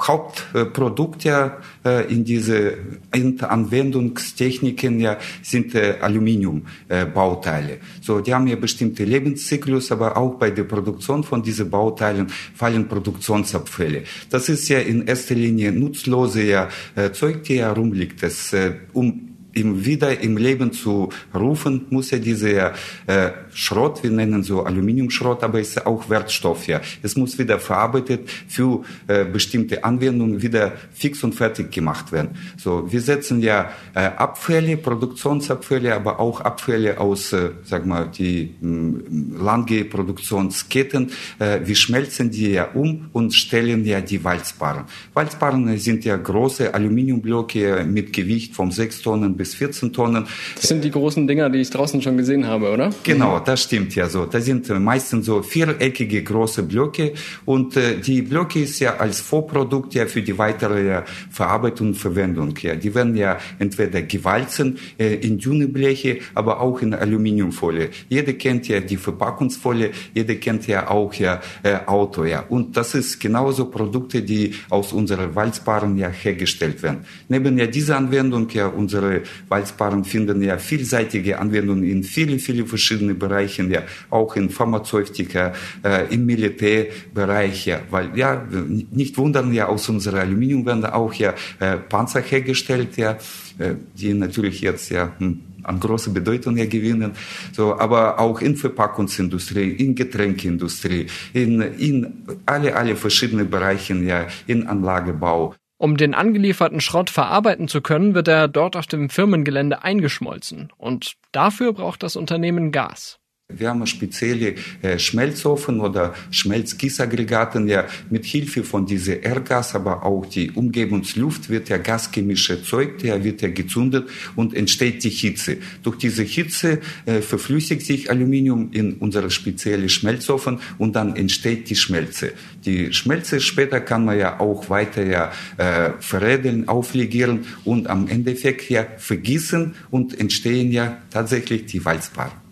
Hauptprodukt 0.00 1.22
ja 1.22 1.58
äh, 1.84 2.12
in 2.12 2.24
diese 2.24 2.78
Anwendungstechniken 3.12 4.98
ja 4.98 5.18
sind 5.42 5.76
äh, 5.76 5.98
Aluminiumbauteile. 6.00 7.78
so, 8.00 8.18
die 8.20 8.34
haben 8.34 8.48
ja 8.48 8.56
bestimmte 8.56 9.04
Lebenszyklus, 9.04 9.92
aber 9.92 10.16
auch 10.16 10.34
bei 10.34 10.50
der 10.50 10.64
Produktion 10.64 11.22
von 11.22 11.44
diesen 11.44 11.70
Bauteilen 11.70 12.26
fallen 12.28 12.88
Produktionsabfälle. 12.88 14.02
Das 14.30 14.48
ist 14.48 14.68
ja 14.68 14.80
in 14.80 15.06
erster 15.06 15.36
Linie 15.36 15.70
nutzlose 15.70 16.42
ja, 16.42 16.68
Zeug, 17.12 17.44
die 17.44 17.60
herumliegt. 17.60 18.22
Das, 18.22 18.54
um 18.92 19.33
ihm 19.54 19.84
wieder 19.84 20.20
im 20.20 20.36
Leben 20.36 20.72
zu 20.72 21.08
rufen, 21.34 21.86
muss 21.90 22.12
er 22.12 22.18
diese 22.18 22.72
äh, 23.06 23.30
Schrott, 23.52 24.02
wir 24.02 24.10
nennen 24.10 24.42
so 24.42 24.64
Aluminiumschrott, 24.64 25.42
aber 25.42 25.60
es 25.60 25.70
ist 25.70 25.86
auch 25.86 26.08
Wertstoff, 26.10 26.66
ja. 26.66 26.80
Es 27.02 27.16
muss 27.16 27.38
wieder 27.38 27.58
verarbeitet 27.58 28.28
für 28.48 28.82
äh, 29.06 29.24
bestimmte 29.24 29.84
Anwendungen 29.84 30.42
wieder 30.42 30.72
fix 30.92 31.22
und 31.22 31.34
fertig 31.34 31.70
gemacht 31.70 32.12
werden. 32.12 32.30
So, 32.56 32.90
wir 32.90 33.00
setzen 33.00 33.40
ja 33.40 33.70
äh, 33.94 34.00
Abfälle, 34.00 34.76
Produktionsabfälle, 34.76 35.94
aber 35.94 36.18
auch 36.18 36.40
Abfälle 36.40 36.98
aus, 36.98 37.32
äh, 37.32 37.50
sag 37.62 37.86
mal, 37.86 38.10
die 38.10 38.42
äh, 38.42 39.42
lange 39.42 39.84
Produktionsketten. 39.84 41.10
Äh, 41.38 41.60
wir 41.64 41.76
schmelzen 41.76 42.30
die 42.30 42.50
ja 42.50 42.70
um 42.74 43.08
und 43.12 43.34
stellen 43.34 43.84
ja 43.84 44.00
die 44.00 44.22
Walzbaren. 44.22 44.84
Walzbaren 45.12 45.78
sind 45.78 46.04
ja 46.04 46.16
große 46.16 46.74
Aluminiumblöcke 46.74 47.84
mit 47.88 48.12
Gewicht 48.12 48.54
von 48.54 48.70
6 48.70 49.02
Tonnen 49.02 49.36
bis 49.36 49.43
bis 49.44 49.54
14 49.56 49.92
Tonnen. 49.92 50.26
Das 50.54 50.68
sind 50.68 50.82
die 50.82 50.90
großen 50.90 51.26
Dinger, 51.26 51.50
die 51.50 51.60
ich 51.60 51.68
draußen 51.68 52.00
schon 52.00 52.16
gesehen 52.16 52.46
habe, 52.46 52.70
oder? 52.70 52.90
Genau, 53.02 53.38
das 53.40 53.62
stimmt 53.64 53.94
ja 53.94 54.08
so. 54.08 54.24
Das 54.24 54.46
sind 54.46 54.68
meistens 54.80 55.26
so 55.26 55.42
viereckige 55.42 56.22
große 56.22 56.62
Blöcke 56.62 57.12
und 57.44 57.76
äh, 57.76 57.98
die 57.98 58.22
Blöcke 58.22 58.60
ist 58.60 58.80
ja 58.80 58.96
als 58.96 59.20
Vorprodukt 59.20 59.92
ja 59.92 60.06
für 60.06 60.22
die 60.22 60.38
weitere 60.38 61.02
Verarbeitung 61.30 61.88
und 61.88 61.96
Verwendung. 61.96 62.54
Ja. 62.62 62.74
Die 62.74 62.94
werden 62.94 63.14
ja 63.16 63.36
entweder 63.58 64.00
gewalzen 64.00 64.78
äh, 64.98 65.16
in 65.16 65.38
dünne 65.38 65.68
Bleche, 65.68 66.20
aber 66.34 66.60
auch 66.60 66.80
in 66.80 66.94
Aluminiumfolie. 66.94 67.90
Jeder 68.08 68.32
kennt 68.32 68.66
ja 68.68 68.80
die 68.80 68.96
Verpackungsfolie, 68.96 69.90
jeder 70.14 70.36
kennt 70.36 70.66
ja 70.66 70.88
auch 70.88 71.12
ja 71.14 71.42
äh, 71.62 71.76
Auto. 71.84 72.24
Ja. 72.24 72.44
Und 72.48 72.78
das 72.78 72.94
ist 72.94 73.20
genauso 73.20 73.66
Produkte, 73.66 74.22
die 74.22 74.54
aus 74.70 74.94
unseren 74.94 75.34
Walzbaren 75.34 75.98
ja 75.98 76.08
hergestellt 76.08 76.82
werden. 76.82 77.04
Neben 77.28 77.58
ja 77.58 77.66
dieser 77.66 77.98
Anwendung 77.98 78.48
ja 78.48 78.68
unsere 78.68 79.22
Walzpaaren 79.48 80.04
finden 80.04 80.42
ja 80.42 80.58
vielseitige 80.58 81.38
Anwendungen 81.38 81.84
in 81.84 82.02
vielen, 82.02 82.38
vielen 82.38 82.66
verschiedenen 82.66 83.18
Bereichen, 83.18 83.70
ja, 83.70 83.82
auch 84.10 84.36
in 84.36 84.50
Pharmazeutika, 84.50 85.52
äh, 85.84 86.12
im 86.14 86.26
Militärbereich, 86.26 87.66
ja, 87.66 87.80
weil 87.90 88.16
ja, 88.16 88.46
nicht 88.90 89.16
wundern, 89.16 89.52
ja, 89.52 89.68
aus 89.68 89.88
unserer 89.88 90.20
Aluminium 90.20 90.66
werden 90.66 90.84
auch 90.84 91.12
ja 91.14 91.34
äh, 91.60 91.76
Panzer 91.76 92.20
hergestellt, 92.20 92.96
ja, 92.96 93.12
äh, 93.58 93.74
die 93.96 94.14
natürlich 94.14 94.60
jetzt 94.60 94.90
ja 94.90 95.12
hm, 95.18 95.40
an 95.64 95.80
große 95.80 96.10
Bedeutung 96.10 96.56
ja 96.56 96.66
gewinnen. 96.66 97.12
So, 97.52 97.78
aber 97.78 98.18
auch 98.18 98.40
in 98.40 98.56
Verpackungsindustrie, 98.56 99.70
in 99.70 99.94
Getränkeindustrie, 99.94 101.06
in, 101.32 101.60
in 101.60 102.24
alle, 102.46 102.76
alle 102.76 102.96
verschiedenen 102.96 103.50
Bereichen, 103.50 104.06
ja, 104.06 104.26
in 104.46 104.66
Anlagebau. 104.66 105.54
Um 105.76 105.96
den 105.96 106.14
angelieferten 106.14 106.80
Schrott 106.80 107.10
verarbeiten 107.10 107.68
zu 107.68 107.80
können, 107.80 108.14
wird 108.14 108.28
er 108.28 108.48
dort 108.48 108.76
auf 108.76 108.86
dem 108.86 109.10
Firmengelände 109.10 109.82
eingeschmolzen. 109.82 110.72
Und 110.76 111.14
dafür 111.32 111.72
braucht 111.72 112.02
das 112.02 112.16
Unternehmen 112.16 112.70
Gas. 112.70 113.18
Wir 113.52 113.68
haben 113.68 113.86
spezielle 113.86 114.54
äh, 114.80 114.98
Schmelzofen 114.98 115.80
oder 115.80 116.14
Schmelzgießaggregaten. 116.30 117.68
Ja, 117.68 117.86
mit 118.08 118.24
Hilfe 118.24 118.64
von 118.64 118.86
dieser 118.86 119.22
Erdgas, 119.22 119.74
aber 119.74 120.02
auch 120.02 120.24
die 120.24 120.50
Umgebungsluft 120.50 121.50
wird 121.50 121.68
ja 121.68 121.76
Gasgemisch 121.76 122.48
erzeugt, 122.48 123.02
ja, 123.02 123.22
wird 123.22 123.42
ja 123.42 123.50
gezündet 123.50 124.08
und 124.34 124.54
entsteht 124.54 125.04
die 125.04 125.10
Hitze. 125.10 125.58
Durch 125.82 125.98
diese 125.98 126.22
Hitze 126.22 126.80
äh, 127.04 127.20
verflüssigt 127.20 127.82
sich 127.82 128.10
Aluminium 128.10 128.70
in 128.72 128.94
unsere 128.94 129.30
spezielle 129.30 129.90
Schmelzofen 129.90 130.60
und 130.78 130.96
dann 130.96 131.14
entsteht 131.14 131.68
die 131.68 131.76
Schmelze. 131.76 132.32
Die 132.64 132.94
Schmelze 132.94 133.40
später 133.40 133.82
kann 133.82 134.06
man 134.06 134.18
ja 134.18 134.40
auch 134.40 134.70
weiter 134.70 135.04
ja 135.04 135.32
äh, 135.58 135.90
veredeln, 136.00 136.66
auflegieren 136.66 137.44
und 137.66 137.88
am 137.88 138.08
Endeffekt 138.08 138.70
ja 138.70 138.86
vergießen 138.96 139.74
und 139.90 140.18
entstehen 140.18 140.72
ja 140.72 140.96
tatsächlich 141.10 141.66
die 141.66 141.84
Walzpaare. 141.84 142.43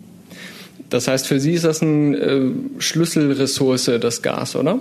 Das 0.92 1.08
heißt, 1.08 1.26
für 1.26 1.40
Sie 1.40 1.54
ist 1.54 1.64
das 1.64 1.80
eine 1.80 2.16
äh, 2.18 2.50
Schlüsselressource, 2.78 3.92
das 3.98 4.20
Gas, 4.20 4.54
oder? 4.54 4.78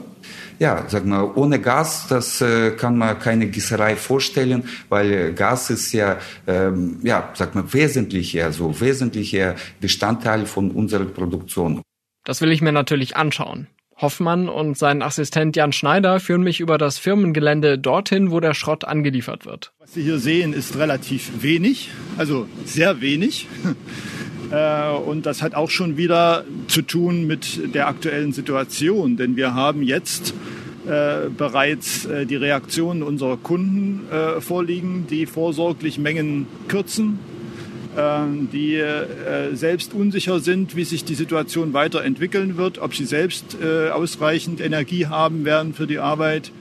Ja, 0.59 0.83
sag 0.89 1.05
mal, 1.05 1.23
ohne 1.35 1.61
Gas, 1.61 2.07
das 2.09 2.41
äh, 2.41 2.71
kann 2.71 2.97
man 2.97 3.17
keine 3.17 3.47
Gießerei 3.47 3.95
vorstellen, 3.95 4.65
weil 4.89 5.31
Gas 5.33 5.69
ist 5.69 5.93
ja, 5.93 6.17
ähm, 6.47 6.99
ja, 7.01 7.29
sag 7.33 7.55
mal, 7.55 7.63
wesentlicher, 7.71 8.51
so 8.51 8.81
wesentlicher 8.81 9.55
Bestandteil 9.79 10.45
von 10.47 10.71
unserer 10.71 11.05
Produktion. 11.05 11.81
Das 12.25 12.41
will 12.41 12.51
ich 12.51 12.61
mir 12.61 12.73
natürlich 12.73 13.15
anschauen. 13.15 13.67
Hoffmann 14.01 14.49
und 14.49 14.77
sein 14.77 15.01
Assistent 15.03 15.55
Jan 15.55 15.71
Schneider 15.71 16.19
führen 16.19 16.41
mich 16.41 16.59
über 16.59 16.77
das 16.77 16.97
Firmengelände 16.97 17.79
dorthin, 17.79 18.31
wo 18.31 18.41
der 18.41 18.53
Schrott 18.53 18.83
angeliefert 18.83 19.45
wird. 19.45 19.71
Was 19.79 19.93
Sie 19.93 20.03
hier 20.03 20.19
sehen, 20.19 20.51
ist 20.51 20.77
relativ 20.77 21.41
wenig, 21.41 21.89
also 22.17 22.47
sehr 22.65 22.99
wenig. 22.99 23.47
Äh, 24.51 24.91
und 24.91 25.25
das 25.25 25.41
hat 25.41 25.55
auch 25.55 25.70
schon 25.70 25.98
wieder 25.98 26.43
zu 26.67 26.81
tun 26.81 27.25
mit 27.25 27.74
der 27.74 27.88
aktuellen 27.88 28.34
Situation, 28.34 29.17
denn 29.17 29.36
wir 29.36 29.53
haben 29.53 29.81
jetzt 29.81 30.34
äh, 30.86 31.29
bereits 31.29 32.05
äh, 32.05 32.25
die 32.25 32.36
Reaktionen 32.36 33.03
unserer 33.03 33.38
Kunden 33.38 34.01
vorliegen, 34.39 35.05
die 35.10 35.25
vorsorglich 35.25 35.98
Mengen 35.98 36.48
kürzen, 36.67 37.20
die 38.51 38.81
selbst 39.53 39.93
unsicher 39.93 40.39
sind, 40.39 40.75
wie 40.75 40.84
sich 40.84 41.05
die 41.05 41.15
Situation 41.15 41.74
weiterentwickeln 41.74 42.58
wird, 42.58 42.79
ob 42.79 42.96
sie 42.96 43.05
selbst 43.05 43.58
ausreichend 43.93 44.60
Energie 44.60 45.08
haben 45.08 45.46
werden 45.46 45.74
für 45.74 45.88
die 45.88 46.00
Arbeit 46.00 46.51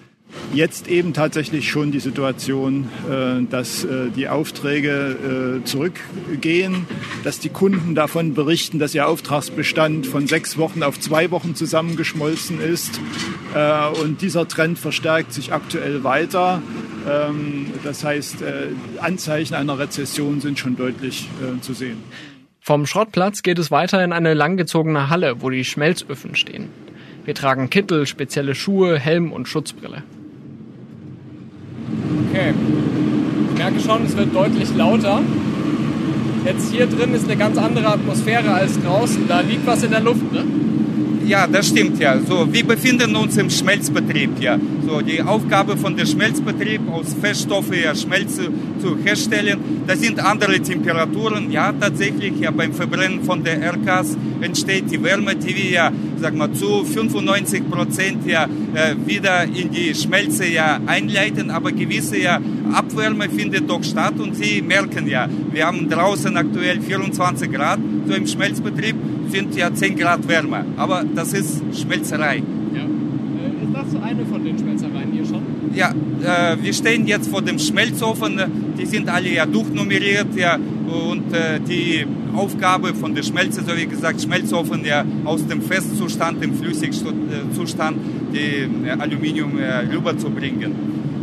jetzt 0.52 0.88
eben 0.88 1.12
tatsächlich 1.12 1.68
schon 1.68 1.92
die 1.92 2.00
Situation, 2.00 2.88
äh, 3.08 3.44
dass 3.48 3.84
äh, 3.84 4.10
die 4.14 4.28
Aufträge 4.28 5.60
äh, 5.60 5.64
zurückgehen, 5.64 6.86
dass 7.24 7.38
die 7.38 7.48
Kunden 7.48 7.94
davon 7.94 8.34
berichten, 8.34 8.78
dass 8.78 8.94
ihr 8.94 9.06
Auftragsbestand 9.06 10.06
von 10.06 10.26
sechs 10.26 10.58
Wochen 10.58 10.82
auf 10.82 10.98
zwei 10.98 11.30
Wochen 11.30 11.54
zusammengeschmolzen 11.54 12.60
ist. 12.60 13.00
Und 14.02 14.22
dieser 14.22 14.46
Trend 14.46 14.78
verstärkt 14.78 15.32
sich 15.32 15.52
aktuell 15.52 16.04
weiter. 16.04 16.62
Ähm, 17.08 17.66
das 17.82 18.04
heißt, 18.04 18.44
Anzeichen 19.00 19.54
einer 19.54 19.78
Rezession 19.78 20.40
sind 20.40 20.58
schon 20.58 20.76
deutlich 20.76 21.28
zu 21.60 21.72
sehen. 21.72 21.98
Vom 22.60 22.86
Schrottplatz 22.86 23.42
geht 23.42 23.58
es 23.58 23.70
weiter 23.70 24.04
in 24.04 24.12
eine 24.12 24.34
langgezogene 24.34 25.10
Halle, 25.10 25.42
wo 25.42 25.50
die 25.50 25.64
Schmelzöfen 25.64 26.36
stehen. 26.36 26.68
Wir 27.24 27.34
tragen 27.34 27.70
Kittel, 27.70 28.06
spezielle 28.06 28.54
Schuhe, 28.54 28.98
Helm 28.98 29.32
und 29.32 29.48
Schutzbrille. 29.48 30.02
Okay. 32.30 32.54
Ich 33.52 33.58
merke 33.58 33.80
schon, 33.80 34.04
es 34.06 34.16
wird 34.16 34.34
deutlich 34.34 34.68
lauter. 34.76 35.20
Jetzt 36.44 36.72
hier 36.72 36.86
drin 36.86 37.12
ist 37.12 37.24
eine 37.24 37.36
ganz 37.36 37.58
andere 37.58 37.88
Atmosphäre 37.88 38.52
als 38.52 38.80
draußen. 38.80 39.26
Da 39.28 39.40
liegt 39.40 39.66
was 39.66 39.82
in 39.82 39.90
der 39.90 40.00
Luft, 40.00 40.32
ne? 40.32 40.44
Ja, 41.26 41.46
das 41.46 41.68
stimmt 41.68 42.00
ja. 42.00 42.18
So, 42.20 42.52
wir 42.52 42.64
befinden 42.64 43.14
uns 43.14 43.36
im 43.36 43.50
Schmelzbetrieb 43.50 44.40
ja. 44.40 44.58
So, 44.86 45.00
die 45.00 45.22
Aufgabe 45.22 45.76
von 45.76 45.96
der 45.96 46.06
Schmelzbetrieb 46.06 46.80
aus 46.90 47.14
Feststoffe 47.20 47.76
ja 47.76 47.94
Schmelze 47.94 48.48
zu 48.80 48.96
herstellen, 49.04 49.58
da 49.86 49.94
sind 49.94 50.18
andere 50.18 50.58
Temperaturen. 50.60 51.52
Ja, 51.52 51.72
tatsächlich 51.72 52.40
ja 52.40 52.50
beim 52.50 52.72
Verbrennen 52.72 53.22
von 53.22 53.44
der 53.44 53.60
RKs 53.62 54.16
entsteht 54.40 54.90
die 54.90 55.02
Wärme, 55.02 55.36
die 55.36 55.54
wir 55.54 55.70
ja, 55.70 55.92
sag 56.20 56.34
mal, 56.34 56.52
zu 56.52 56.84
95 56.84 57.70
Prozent 57.70 58.26
ja 58.26 58.44
äh, 58.74 58.94
wieder 59.06 59.44
in 59.44 59.70
die 59.70 59.94
Schmelze 59.94 60.46
ja 60.46 60.78
einleiten, 60.86 61.50
aber 61.50 61.72
gewisse 61.72 62.18
ja 62.18 62.40
Abwärme 62.72 63.28
findet 63.28 63.68
doch 63.68 63.82
statt 63.82 64.14
und 64.18 64.36
Sie 64.36 64.62
merken 64.62 65.08
ja, 65.08 65.28
wir 65.52 65.66
haben 65.66 65.88
draußen 65.88 66.36
aktuell 66.36 66.80
24 66.80 67.50
Grad 67.50 67.80
so 68.06 68.14
im 68.14 68.26
Schmelzbetrieb 68.26 68.96
sind 69.30 69.54
ja 69.54 69.72
10 69.72 69.96
Grad 69.96 70.26
wärmer. 70.28 70.64
Aber 70.76 71.04
das 71.14 71.32
ist 71.32 71.62
Schmelzerei. 71.80 72.42
Ja. 72.74 72.82
Äh, 72.82 73.64
ist 73.64 73.74
das 73.74 74.02
eine 74.02 74.26
von 74.26 74.44
den 74.44 74.58
Schmelzereien 74.58 75.12
hier 75.12 75.24
schon? 75.24 75.42
Ja, 75.74 75.90
äh, 76.22 76.56
wir 76.60 76.72
stehen 76.72 77.06
jetzt 77.06 77.30
vor 77.30 77.42
dem 77.42 77.58
Schmelzofen. 77.58 78.40
Die 78.78 78.86
sind 78.86 79.08
alle 79.08 79.28
ja 79.28 79.46
durchnummeriert. 79.46 80.34
Ja, 80.36 80.58
und 80.90 81.32
äh, 81.32 81.60
die 81.60 82.04
Aufgabe 82.34 82.94
von 82.94 83.14
der 83.14 83.22
Schmelze, 83.22 83.62
so 83.62 83.76
wie 83.76 83.86
gesagt, 83.86 84.20
Schmelzofen 84.20 84.84
ja 84.84 85.04
aus 85.24 85.46
dem 85.46 85.62
Festzustand, 85.62 86.42
dem 86.42 86.54
Flüssigzustand, 86.54 87.96
die 88.32 88.86
äh, 88.86 88.90
Aluminium 88.98 89.58
äh, 89.58 89.78
rüberzubringen. 89.92 90.72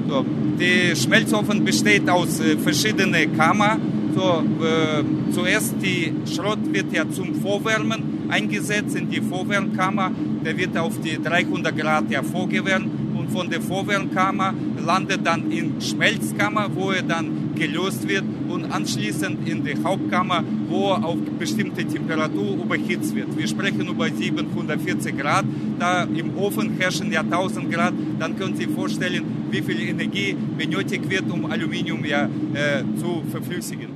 So, 0.07 0.25
der 0.59 0.95
Schmelzofen 0.95 1.63
besteht 1.65 2.09
aus 2.09 2.39
äh, 2.39 2.57
verschiedenen 2.57 3.35
Kammern 3.35 3.81
so, 4.17 4.43
äh, 4.65 5.03
zuerst 5.31 5.75
die 5.79 6.11
Schrott 6.25 6.57
wird 6.73 6.91
ja 6.91 7.07
zum 7.07 7.35
Vorwärmen 7.35 8.25
eingesetzt 8.29 8.95
in 8.95 9.11
die 9.11 9.21
Vorwärmkammer. 9.21 10.11
Der 10.43 10.57
wird 10.57 10.75
auf 10.75 10.99
die 11.01 11.21
300 11.21 11.77
Grad 11.77 12.09
ja 12.09 12.23
vorgewärmt 12.23 12.89
und 13.15 13.29
von 13.29 13.47
der 13.47 13.61
Vorwärmkammer 13.61 14.55
landet 14.83 15.19
dann 15.23 15.51
in 15.51 15.79
Schmelzkammer, 15.79 16.67
wo 16.73 16.89
er 16.89 17.03
dann 17.03 17.51
gelöst 17.53 18.07
wird 18.07 18.23
und 18.49 18.71
anschließend 18.71 19.47
in 19.47 19.63
die 19.63 19.75
Hauptkammer, 19.83 20.43
wo 20.67 20.91
auf 20.91 21.17
bestimmte 21.37 21.85
Temperatur 21.85 22.55
überhitzt 22.55 23.15
wird. 23.15 23.37
Wir 23.37 23.47
sprechen 23.47 23.87
über 23.87 24.09
740 24.09 25.17
Grad. 25.17 25.45
Da 25.79 26.03
im 26.03 26.37
Ofen 26.37 26.77
herrschen 26.79 27.11
ja 27.11 27.21
1000 27.21 27.71
Grad. 27.71 27.93
Dann 28.19 28.37
können 28.37 28.55
Sie 28.55 28.65
sich 28.65 28.73
vorstellen, 28.73 29.23
wie 29.51 29.61
viel 29.61 29.79
Energie 29.81 30.35
benötigt 30.57 31.09
wird, 31.09 31.29
um 31.31 31.45
Aluminium 31.45 32.03
ja 32.05 32.25
äh, 32.25 32.83
zu 32.99 33.23
verflüssigen. 33.31 33.89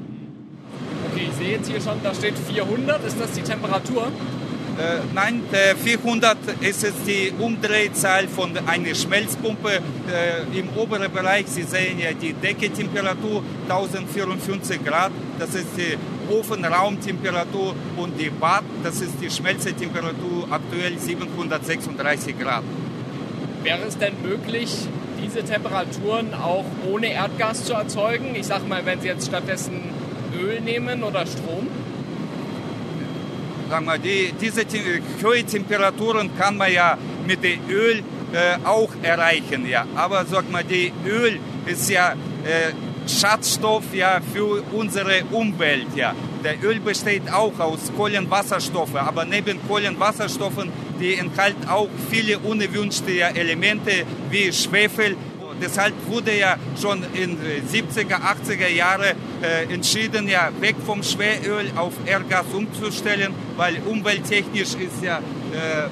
Okay, 1.12 1.28
ich 1.30 1.36
sehe 1.36 1.52
jetzt 1.58 1.70
hier 1.70 1.82
schon, 1.82 1.98
da 2.04 2.14
steht 2.14 2.38
400. 2.38 3.06
Ist 3.06 3.20
das 3.20 3.32
die 3.34 3.42
Temperatur? 3.42 4.08
Äh, 4.82 5.00
nein, 5.14 5.44
400 5.84 6.38
ist 6.62 6.84
es 6.84 6.94
die 7.06 7.32
Umdrehzahl 7.38 8.28
von 8.28 8.58
einer 8.66 8.96
Schmelzpumpe 8.96 9.74
äh, 9.74 10.60
im 10.60 10.70
oberen 10.76 11.12
Bereich. 11.12 11.46
Sie 11.46 11.62
sehen 11.62 12.00
ja 12.00 12.14
die 12.14 12.34
Decketemperatur 12.34 13.44
1054 13.70 14.84
Grad. 14.84 15.12
Das 15.38 15.54
ist 15.54 15.68
die 15.78 15.98
Ofenraumtemperatur 16.34 17.76
und 17.98 18.20
die 18.20 18.32
Bad, 18.32 18.64
das 18.84 19.02
ist 19.02 19.22
die 19.22 19.30
Schmelzetemperatur 19.30 20.48
aktuell 20.50 20.98
736 20.98 22.40
Grad. 22.40 22.64
Wäre 23.62 23.84
es 23.88 24.00
denn 24.00 24.14
möglich, 24.24 24.88
diese 25.24 25.44
Temperaturen 25.44 26.34
auch 26.34 26.66
ohne 26.92 27.14
Erdgas 27.14 27.66
zu 27.66 27.74
erzeugen? 27.74 28.34
Ich 28.34 28.48
sage 28.48 28.66
mal, 28.66 28.84
wenn 28.86 29.00
Sie 29.00 29.10
jetzt 29.10 29.28
stattdessen 29.28 29.80
Öl 30.42 30.60
nehmen 30.62 31.04
oder 31.04 31.28
Strom? 31.28 31.68
Sag 33.72 33.86
mal, 33.86 33.98
die, 33.98 34.34
diese 34.34 34.64
hohe 35.24 35.46
Temperaturen 35.46 36.30
kann 36.38 36.58
man 36.58 36.74
ja 36.74 36.98
mit 37.26 37.42
dem 37.42 37.62
Öl 37.70 38.04
äh, 38.34 38.58
auch 38.66 38.90
erreichen. 39.02 39.66
Ja. 39.66 39.86
Aber 39.96 40.26
sag 40.26 40.52
mal, 40.52 40.66
die 40.66 40.92
Öl 41.08 41.40
ist 41.66 41.90
ja 41.90 42.12
äh, 42.44 42.74
Schadstoff 43.08 43.86
ja, 43.94 44.20
für 44.34 44.62
unsere 44.74 45.24
Umwelt. 45.32 45.88
Ja. 45.96 46.14
Der 46.44 46.62
Öl 46.62 46.82
besteht 46.82 47.32
auch 47.32 47.58
aus 47.60 47.94
Kohlenwasserstoffen, 47.96 48.98
aber 48.98 49.24
neben 49.24 49.66
Kohlenwasserstoffen, 49.66 50.70
die 51.00 51.16
enthalten 51.16 51.70
auch 51.70 51.88
viele 52.10 52.40
unerwünschte 52.40 53.22
Elemente 53.22 54.04
wie 54.30 54.52
Schwefel 54.52 55.16
Deshalb 55.62 55.94
wurde 56.08 56.36
ja 56.36 56.58
schon 56.82 57.04
in 57.14 57.38
70er, 57.38 58.20
80er 58.20 58.68
Jahre 58.68 59.14
äh, 59.42 59.72
entschieden, 59.72 60.28
ja 60.28 60.50
weg 60.60 60.76
vom 60.86 61.04
Schweröl 61.04 61.72
auf 61.76 61.94
Erdgas 62.06 62.46
umzustellen, 62.54 63.34
weil 63.58 63.78
umwelttechnisch 63.86 64.74
ist 64.74 65.04
ja 65.04 65.18
äh, 65.18 65.88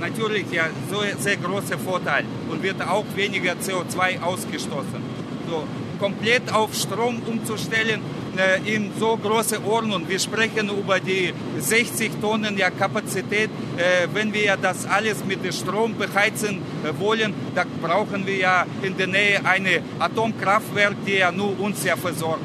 natürlich 0.00 0.50
ja 0.50 0.64
so 0.90 1.02
sehr 1.18 1.36
großer 1.36 1.78
Vorteil 1.78 2.24
und 2.50 2.62
wird 2.62 2.80
auch 2.82 3.04
weniger 3.14 3.52
CO2 3.52 4.22
ausgestoßen. 4.22 5.02
So, 5.48 5.64
komplett 5.98 6.52
auf 6.52 6.74
Strom 6.74 7.22
umzustellen 7.26 8.00
äh, 8.00 8.23
in 8.64 8.90
so 8.98 9.16
große 9.16 9.64
Ordnung. 9.64 10.08
Wir 10.08 10.18
sprechen 10.18 10.68
über 10.68 11.00
die 11.00 11.32
60 11.58 12.20
Tonnen 12.20 12.56
ja, 12.56 12.70
Kapazität. 12.70 13.50
Äh, 13.76 14.08
wenn 14.12 14.32
wir 14.32 14.56
das 14.56 14.86
alles 14.86 15.24
mit 15.24 15.40
Strom 15.54 15.96
beheizen 15.96 16.62
äh, 16.84 16.98
wollen, 16.98 17.34
dann 17.54 17.68
brauchen 17.82 18.26
wir 18.26 18.36
ja 18.36 18.66
in 18.82 18.96
der 18.96 19.06
Nähe 19.06 19.44
ein 19.44 19.66
Atomkraftwerk, 19.98 20.94
die 21.06 21.18
ja 21.18 21.32
nur 21.32 21.58
uns 21.60 21.84
ja 21.84 21.96
versorgt. 21.96 22.42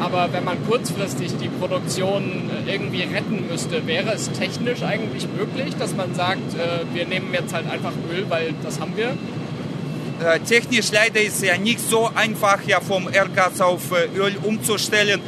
Aber 0.00 0.32
wenn 0.32 0.44
man 0.44 0.56
kurzfristig 0.66 1.36
die 1.38 1.48
Produktion 1.48 2.50
äh, 2.66 2.74
irgendwie 2.74 3.02
retten 3.02 3.46
müsste, 3.48 3.86
wäre 3.86 4.12
es 4.12 4.30
technisch 4.32 4.82
eigentlich 4.82 5.26
möglich, 5.36 5.74
dass 5.78 5.94
man 5.94 6.14
sagt, 6.14 6.54
äh, 6.54 6.84
wir 6.92 7.06
nehmen 7.06 7.32
jetzt 7.32 7.54
halt 7.54 7.70
einfach 7.70 7.92
Öl, 8.12 8.26
weil 8.28 8.54
das 8.62 8.80
haben 8.80 8.96
wir? 8.96 9.16
Äh, 10.22 10.40
technisch 10.40 10.92
leider 10.92 11.20
ist 11.20 11.42
ja 11.42 11.56
nicht 11.56 11.80
so 11.80 12.10
einfach, 12.14 12.62
ja 12.66 12.80
vom 12.80 13.12
Erdgas 13.12 13.60
auf 13.60 13.82
Öl 13.92 14.36
umzustellen. 14.42 15.20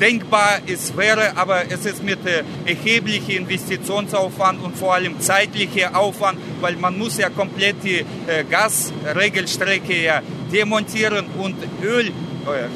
denkbar 0.00 0.58
es 0.66 0.96
wäre, 0.96 1.36
aber 1.36 1.70
es 1.70 1.86
ist 1.86 2.02
mit 2.02 2.18
erheblichem 2.64 3.36
Investitionsaufwand 3.42 4.60
und 4.60 4.76
vor 4.76 4.94
allem 4.94 5.20
zeitlicher 5.20 5.96
Aufwand, 5.96 6.38
weil 6.60 6.74
man 6.74 6.98
muss 6.98 7.16
ja 7.16 7.30
komplett 7.30 7.76
die 7.84 8.04
Gasregelstrecke 8.50 10.02
ja 10.02 10.20
demontieren 10.52 11.26
und 11.38 11.54
Öl, 11.80 12.12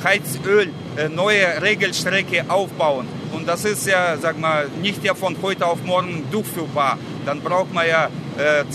Heizöl 0.05 0.71
äh, 0.97 1.09
neue 1.09 1.63
Regelstrecke 1.63 2.45
aufbauen. 2.49 3.07
Und 3.33 3.47
das 3.47 3.65
ist 3.65 3.87
ja, 3.87 4.17
sag 4.19 4.39
mal, 4.39 4.67
nicht 4.83 5.05
ja 5.05 5.15
von 5.15 5.37
heute 5.41 5.67
auf 5.67 5.83
morgen 5.85 6.25
durchführbar. 6.31 6.99
Dann 7.25 7.41
braucht 7.41 7.73
man 7.73 7.87
ja 7.87 8.09
äh, 8.37 8.69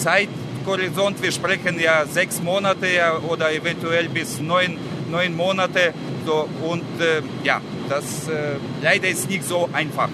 Zeithorizont. 0.66 1.22
Wir 1.22 1.32
sprechen 1.32 1.80
ja 1.80 2.06
sechs 2.06 2.42
Monate 2.42 2.88
oder 3.28 3.54
eventuell 3.54 4.10
bis 4.10 4.40
neun, 4.40 4.78
neun 5.12 5.36
Monate. 5.36 5.94
So, 6.26 6.50
und 6.68 6.82
äh, 7.00 7.22
ja, 7.44 7.62
das 7.88 8.28
äh, 8.28 8.56
leider 8.82 9.08
ist 9.08 9.30
nicht 9.30 9.44
so 9.44 9.70
einfach. 9.72 10.10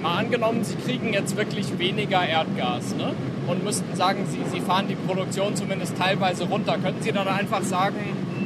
Mal 0.00 0.18
angenommen, 0.18 0.64
Sie 0.64 0.76
kriegen 0.76 1.12
jetzt 1.12 1.36
wirklich 1.36 1.78
weniger 1.78 2.26
Erdgas 2.26 2.94
ne? 2.96 3.14
und 3.46 3.62
müssten 3.62 3.94
sagen, 3.94 4.26
Sie, 4.28 4.40
Sie 4.50 4.60
fahren 4.60 4.86
die 4.88 4.96
Produktion 4.96 5.54
zumindest 5.54 5.96
teilweise 5.96 6.44
runter. 6.44 6.78
Könnten 6.82 7.02
Sie 7.02 7.12
dann 7.12 7.28
einfach 7.28 7.62
sagen, 7.62 7.96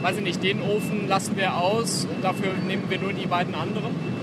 weiß 0.02 0.16
ich 0.18 0.24
nicht, 0.24 0.42
den 0.42 0.60
Ofen 0.60 1.08
lassen 1.08 1.36
wir 1.36 1.56
aus, 1.56 2.06
dafür 2.20 2.52
nehmen 2.66 2.84
wir 2.88 2.98
nur 2.98 3.12
die 3.12 3.26
beiden 3.26 3.54
anderen? 3.54 4.15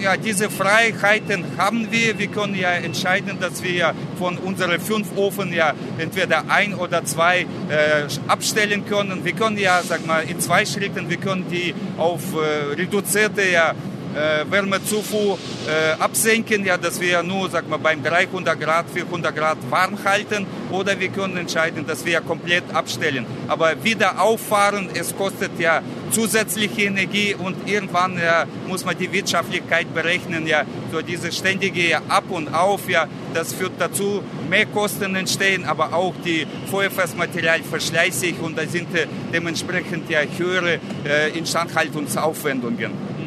Ja, 0.00 0.16
diese 0.16 0.48
Freiheiten 0.48 1.44
haben 1.56 1.90
wir. 1.90 2.18
Wir 2.18 2.28
können 2.28 2.54
ja 2.54 2.70
entscheiden, 2.70 3.38
dass 3.40 3.64
wir 3.64 3.94
von 4.16 4.38
unseren 4.38 4.80
fünf 4.80 5.16
Ofen 5.16 5.52
ja 5.52 5.74
entweder 5.98 6.44
ein 6.48 6.74
oder 6.74 7.04
zwei 7.04 7.40
äh, 7.68 8.06
abstellen 8.28 8.86
können. 8.86 9.24
Wir 9.24 9.32
können 9.32 9.58
ja, 9.58 9.82
sag 9.82 10.06
mal, 10.06 10.20
in 10.20 10.38
zwei 10.38 10.64
Schritten, 10.64 11.10
wir 11.10 11.16
können 11.16 11.46
die 11.50 11.74
auf 11.96 12.22
äh, 12.34 12.74
reduzierte 12.74 13.42
ja, 13.50 13.74
äh, 14.14 14.50
Wärmezufuhr 14.50 15.38
äh, 15.66 16.00
absenken, 16.00 16.64
ja, 16.64 16.76
dass 16.76 17.00
wir 17.00 17.22
nur 17.22 17.50
sag 17.50 17.68
mal, 17.68 17.78
beim 17.78 18.02
300 18.02 18.58
Grad, 18.60 18.86
400 18.92 19.34
Grad 19.34 19.58
warm 19.68 19.98
halten 20.04 20.46
oder 20.70 20.98
wir 20.98 21.08
können 21.08 21.36
entscheiden, 21.36 21.86
dass 21.86 22.04
wir 22.04 22.20
komplett 22.20 22.64
abstellen. 22.72 23.26
Aber 23.48 23.82
wieder 23.82 24.20
auffahren, 24.20 24.88
es 24.94 25.16
kostet 25.16 25.58
ja 25.58 25.82
zusätzliche 26.10 26.82
Energie 26.82 27.34
und 27.34 27.68
irgendwann 27.68 28.18
ja, 28.18 28.44
muss 28.66 28.84
man 28.84 28.96
die 28.96 29.12
Wirtschaftlichkeit 29.12 29.92
berechnen. 29.94 30.46
Ja, 30.46 30.64
so 30.92 31.02
diese 31.02 31.32
ständige 31.32 31.98
Ab 32.08 32.24
und 32.28 32.54
Auf, 32.54 32.88
ja, 32.88 33.06
das 33.34 33.52
führt 33.52 33.72
dazu, 33.78 34.22
mehr 34.48 34.66
Kosten 34.66 35.14
entstehen, 35.14 35.64
aber 35.64 35.92
auch 35.92 36.14
die 36.24 36.46
Feuerfestmaterial 36.70 37.62
verschleißt 37.62 38.20
sich 38.20 38.40
und 38.40 38.56
da 38.56 38.66
sind 38.66 38.94
äh, 38.94 39.06
dementsprechend 39.32 40.08
ja 40.10 40.20
höhere 40.36 40.78
äh, 41.04 41.36
Instandhaltungsaufwendungen. 41.38 43.18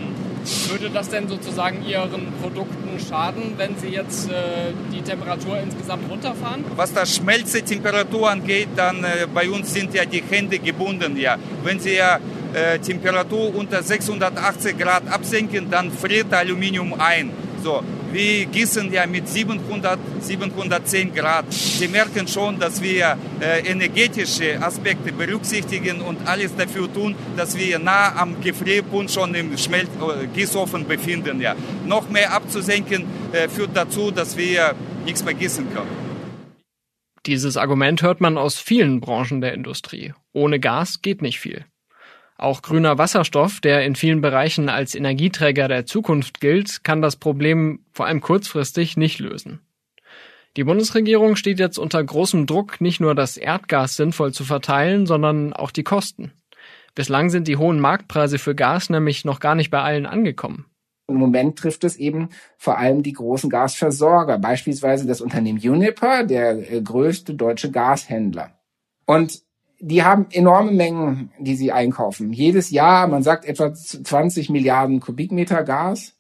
Würde 0.70 0.90
das 0.90 1.10
denn 1.10 1.28
sozusagen 1.28 1.86
Ihren 1.86 2.32
Produkten 2.42 3.00
schaden, 3.00 3.54
wenn 3.58 3.78
Sie 3.78 3.90
jetzt 3.90 4.30
äh, 4.30 4.34
die 4.92 5.02
Temperatur 5.02 5.60
insgesamt 5.60 6.10
runterfahren? 6.10 6.66
Was 6.76 6.94
das 6.94 7.16
Schmelzetemperatur 7.16 8.30
angeht, 8.30 8.70
dann 8.76 9.04
äh, 9.04 9.28
bei 9.32 9.50
uns 9.50 9.72
sind 9.72 9.94
ja 9.94 10.04
die 10.04 10.24
Hände 10.28 10.58
gebunden. 10.58 11.16
Ja. 11.18 11.38
Wenn 11.64 11.80
Sie 11.80 11.94
ja 11.96 12.20
äh, 12.54 12.80
Temperatur 12.80 13.56
unter 13.56 13.82
680 13.84 14.78
Grad 14.78 15.08
absenken, 15.08 15.70
dann 15.70 15.92
friert 15.92 16.34
Aluminium 16.34 16.94
ein. 17.00 17.32
So, 17.64 17.84
wir 18.12 18.46
gießen 18.46 18.92
ja 18.92 19.06
mit 19.06 19.28
700, 19.28 20.00
710 20.20 21.14
Grad. 21.14 21.46
Sie 21.54 21.88
merken 21.88 22.28
schon, 22.28 22.60
dass 22.60 22.82
wir 22.82 23.18
äh, 23.40 23.60
energetische 23.70 24.62
Aspekte 24.62 25.12
berücksichtigen 25.12 26.02
und 26.02 26.28
alles 26.28 26.56
dafür 26.56 26.92
tun, 26.92 27.16
dass 27.38 27.58
wir 27.58 27.78
nah 27.78 28.16
am 28.16 28.42
Gefrierpunkt 28.42 29.12
schon 29.12 29.36
im 29.36 29.58
Schmelz 29.58 29.90
äh, 30.00 30.28
Gießofen 30.28 30.88
befinden. 30.88 31.40
Ja. 31.40 31.56
Noch 31.86 32.10
mehr 32.10 32.34
abzusenken 32.34 33.06
äh, 33.32 33.48
führt 33.48 33.72
dazu, 33.76 34.12
dass 34.12 34.36
wir 34.36 34.74
nichts 35.06 35.24
mehr 35.24 35.36
gießen 35.36 35.72
können. 35.74 36.12
Dieses 37.28 37.56
Argument 37.56 38.02
hört 38.02 38.20
man 38.20 38.38
aus 38.40 38.58
vielen 38.58 39.00
Branchen 39.00 39.42
der 39.42 39.54
Industrie. 39.54 40.14
Ohne 40.34 40.60
Gas 40.60 41.04
geht 41.04 41.22
nicht 41.22 41.40
viel. 41.40 41.66
Auch 42.42 42.64
grüner 42.64 42.98
Wasserstoff, 42.98 43.60
der 43.60 43.86
in 43.86 43.96
vielen 43.96 44.20
Bereichen 44.20 44.68
als 44.68 44.96
Energieträger 44.96 45.68
der 45.68 45.86
Zukunft 45.86 46.42
gilt, 46.42 46.84
kann 46.84 47.00
das 47.00 47.16
Problem 47.16 47.86
vor 47.92 48.08
allem 48.08 48.20
kurzfristig 48.20 48.98
nicht 48.98 49.20
lösen. 49.20 49.60
Die 50.58 50.64
Bundesregierung 50.64 51.36
steht 51.36 51.60
jetzt 51.60 51.78
unter 51.78 52.04
großem 52.04 52.48
Druck, 52.48 52.82
nicht 52.82 53.00
nur 53.00 53.14
das 53.14 53.38
Erdgas 53.38 53.96
sinnvoll 53.96 54.34
zu 54.34 54.44
verteilen, 54.44 55.06
sondern 55.06 55.54
auch 55.54 55.70
die 55.70 55.84
Kosten. 55.84 56.32
Bislang 56.96 57.30
sind 57.30 57.48
die 57.48 57.58
hohen 57.58 57.80
Marktpreise 57.80 58.40
für 58.40 58.56
Gas 58.56 58.90
nämlich 58.90 59.24
noch 59.24 59.40
gar 59.40 59.54
nicht 59.54 59.70
bei 59.70 59.84
allen 59.84 60.08
angekommen. 60.08 60.66
Im 61.08 61.18
Moment 61.18 61.60
trifft 61.60 61.84
es 61.84 61.96
eben 61.96 62.30
vor 62.58 62.80
allem 62.80 63.04
die 63.04 63.14
großen 63.14 63.52
Gasversorger, 63.52 64.40
beispielsweise 64.40 65.06
das 65.06 65.22
Unternehmen 65.22 65.60
Uniper, 65.60 66.24
der 66.24 66.72
äh, 66.72 66.82
größte 66.82 67.36
deutsche 67.36 67.70
Gashändler. 67.70 68.60
Und 69.06 69.44
die 69.82 70.04
haben 70.04 70.28
enorme 70.32 70.72
Mengen, 70.72 71.32
die 71.40 71.56
sie 71.56 71.72
einkaufen. 71.72 72.32
Jedes 72.32 72.70
Jahr, 72.70 73.08
man 73.08 73.24
sagt 73.24 73.46
etwa 73.46 73.74
20 73.74 74.50
Milliarden 74.50 75.00
Kubikmeter 75.00 75.64
Gas. 75.64 76.14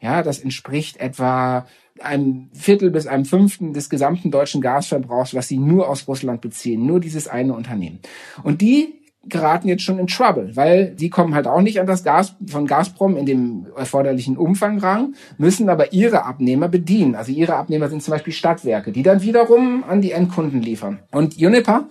Ja, 0.00 0.22
das 0.22 0.38
entspricht 0.38 0.98
etwa 0.98 1.66
einem 2.00 2.50
Viertel 2.52 2.90
bis 2.90 3.06
einem 3.06 3.24
Fünften 3.24 3.72
des 3.72 3.88
gesamten 3.88 4.30
deutschen 4.30 4.60
Gasverbrauchs, 4.60 5.34
was 5.34 5.48
sie 5.48 5.56
nur 5.56 5.88
aus 5.88 6.06
Russland 6.06 6.42
beziehen. 6.42 6.84
Nur 6.84 7.00
dieses 7.00 7.26
eine 7.26 7.54
Unternehmen. 7.54 8.00
Und 8.42 8.60
die 8.60 9.00
geraten 9.28 9.66
jetzt 9.66 9.82
schon 9.82 9.98
in 9.98 10.06
Trouble, 10.06 10.54
weil 10.54 10.94
die 10.94 11.10
kommen 11.10 11.34
halt 11.34 11.46
auch 11.46 11.60
nicht 11.60 11.80
an 11.80 11.86
das 11.86 12.04
Gas 12.04 12.36
von 12.46 12.66
Gazprom 12.66 13.16
in 13.16 13.26
dem 13.26 13.66
erforderlichen 13.76 14.36
Umfang 14.36 14.78
ran, 14.78 15.14
müssen 15.38 15.68
aber 15.68 15.92
ihre 15.92 16.24
Abnehmer 16.24 16.68
bedienen. 16.68 17.14
Also 17.14 17.32
ihre 17.32 17.56
Abnehmer 17.56 17.88
sind 17.88 18.02
zum 18.02 18.12
Beispiel 18.12 18.32
Stadtwerke, 18.32 18.92
die 18.92 19.02
dann 19.02 19.22
wiederum 19.22 19.84
an 19.88 20.00
die 20.00 20.12
Endkunden 20.12 20.62
liefern. 20.62 21.00
Und 21.10 21.38
Uniper 21.38 21.88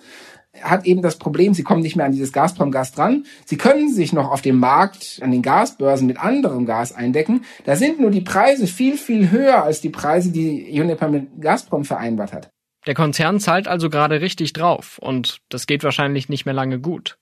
hat 0.61 0.85
eben 0.85 1.01
das 1.01 1.17
Problem, 1.17 1.53
sie 1.53 1.63
kommen 1.63 1.81
nicht 1.81 1.95
mehr 1.95 2.05
an 2.05 2.11
dieses 2.11 2.31
Gazprom-Gas 2.31 2.93
dran. 2.93 3.25
Sie 3.45 3.57
können 3.57 3.91
sich 3.91 4.13
noch 4.13 4.31
auf 4.31 4.41
dem 4.41 4.59
Markt, 4.59 5.19
an 5.21 5.31
den 5.31 5.41
Gasbörsen 5.41 6.07
mit 6.07 6.19
anderem 6.19 6.65
Gas 6.65 6.93
eindecken. 6.93 7.43
Da 7.65 7.75
sind 7.75 7.99
nur 7.99 8.11
die 8.11 8.21
Preise 8.21 8.67
viel, 8.67 8.97
viel 8.97 9.31
höher 9.31 9.63
als 9.63 9.81
die 9.81 9.89
Preise, 9.89 10.31
die 10.31 10.79
Uniper 10.79 11.09
mit 11.09 11.41
Gazprom 11.41 11.85
vereinbart 11.85 12.33
hat. 12.33 12.49
Der 12.85 12.93
Konzern 12.93 13.39
zahlt 13.39 13.67
also 13.67 13.89
gerade 13.89 14.21
richtig 14.21 14.53
drauf 14.53 14.99
und 14.99 15.39
das 15.49 15.65
geht 15.65 15.83
wahrscheinlich 15.83 16.29
nicht 16.29 16.45
mehr 16.45 16.53
lange 16.53 16.79
gut. 16.79 17.17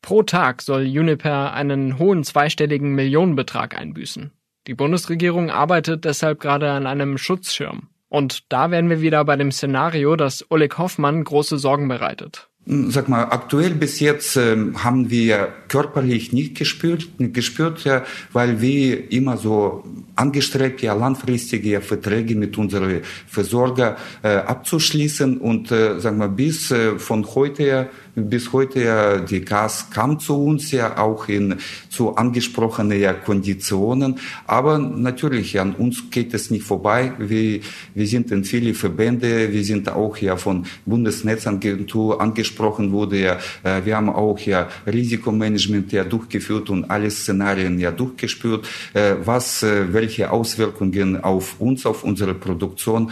Pro 0.00 0.22
Tag 0.22 0.62
soll 0.62 0.82
Uniper 0.82 1.52
einen 1.52 1.98
hohen 1.98 2.24
zweistelligen 2.24 2.94
Millionenbetrag 2.94 3.78
einbüßen. 3.78 4.32
Die 4.66 4.74
Bundesregierung 4.74 5.50
arbeitet 5.50 6.04
deshalb 6.04 6.40
gerade 6.40 6.70
an 6.70 6.86
einem 6.86 7.18
Schutzschirm. 7.18 7.88
Und 8.08 8.52
da 8.52 8.70
wären 8.70 8.90
wir 8.90 9.00
wieder 9.00 9.24
bei 9.24 9.36
dem 9.36 9.50
Szenario, 9.50 10.16
das 10.16 10.44
Oleg 10.50 10.76
Hoffmann 10.76 11.24
große 11.24 11.56
Sorgen 11.58 11.88
bereitet. 11.88 12.50
Sag 12.64 13.08
mal, 13.08 13.24
aktuell 13.24 13.70
bis 13.70 13.98
jetzt 13.98 14.36
äh, 14.36 14.56
haben 14.76 15.10
wir 15.10 15.48
körperlich 15.66 16.32
nicht 16.32 16.56
gespürt, 16.56 17.08
gespürt, 17.18 17.82
ja, 17.82 18.04
weil 18.32 18.60
wir 18.60 19.10
immer 19.10 19.36
so 19.36 19.82
angestrebt, 20.14 20.80
ja, 20.80 20.94
langfristige 20.94 21.80
Verträge 21.80 22.36
mit 22.36 22.56
unseren 22.58 23.00
Versorger 23.26 23.96
äh, 24.22 24.36
abzuschließen 24.36 25.38
und, 25.38 25.72
äh, 25.72 25.98
sag 25.98 26.16
mal, 26.16 26.28
bis 26.28 26.70
äh, 26.70 27.00
von 27.00 27.26
heute 27.34 27.88
bis 28.14 28.52
heute 28.52 29.24
die 29.28 29.40
Gas 29.44 29.90
kam 29.90 30.20
zu 30.20 30.42
uns 30.44 30.70
ja 30.70 30.98
auch 30.98 31.28
in 31.28 31.56
zu 31.88 32.16
angesprochenen 32.16 33.16
Konditionen. 33.24 34.18
Aber 34.46 34.78
natürlich 34.78 35.58
an 35.58 35.74
uns 35.74 36.10
geht 36.10 36.34
es 36.34 36.50
nicht 36.50 36.64
vorbei. 36.64 37.12
Wir, 37.18 37.60
wir 37.94 38.06
sind 38.06 38.30
in 38.30 38.44
viele 38.44 38.74
Verbände, 38.74 39.52
wir 39.52 39.64
sind 39.64 39.88
auch 39.88 40.16
ja 40.18 40.36
von 40.36 40.66
Bundesnetzagentur 40.86 42.20
angesprochen 42.20 42.92
wurde 42.92 43.18
ja. 43.18 43.38
Äh, 43.62 43.84
wir 43.84 43.96
haben 43.96 44.10
auch 44.10 44.38
ja 44.38 44.68
Risikomanagement 44.86 45.92
ja 45.92 46.04
durchgeführt 46.04 46.70
und 46.70 46.90
alle 46.90 47.10
Szenarien 47.10 47.78
ja 47.78 47.90
durchgespürt, 47.90 48.66
äh, 48.94 49.14
was 49.24 49.62
äh, 49.62 49.92
welche 49.92 50.30
Auswirkungen 50.30 51.22
auf 51.22 51.60
uns, 51.60 51.86
auf 51.86 52.04
unsere 52.04 52.34
Produktion 52.34 53.10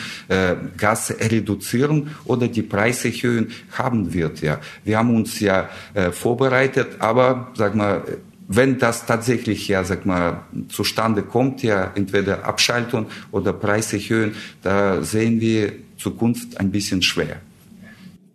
Gas 0.76 1.14
reduzieren 1.30 2.10
oder 2.24 2.48
die 2.48 2.62
Preise 2.62 3.08
erhöhen 3.08 3.48
haben 3.72 4.12
wird. 4.12 4.40
Ja, 4.40 4.60
wir 4.84 4.89
haben 4.96 5.14
uns 5.14 5.40
ja 5.40 5.68
vorbereitet, 6.12 6.96
aber 7.00 7.50
sag 7.54 7.74
mal 7.74 8.02
wenn 8.52 8.78
das 8.78 9.06
tatsächlich 9.06 9.68
ja, 9.68 9.84
sag 9.84 10.06
mal, 10.06 10.40
zustande 10.68 11.22
kommt, 11.22 11.62
ja, 11.62 11.92
entweder 11.94 12.44
Abschaltung 12.44 13.06
oder 13.30 13.52
Preiserhöhung, 13.52 14.32
da 14.62 15.02
sehen 15.02 15.40
wir 15.40 15.72
Zukunft 15.96 16.58
ein 16.58 16.72
bisschen 16.72 17.00
schwer. 17.00 17.36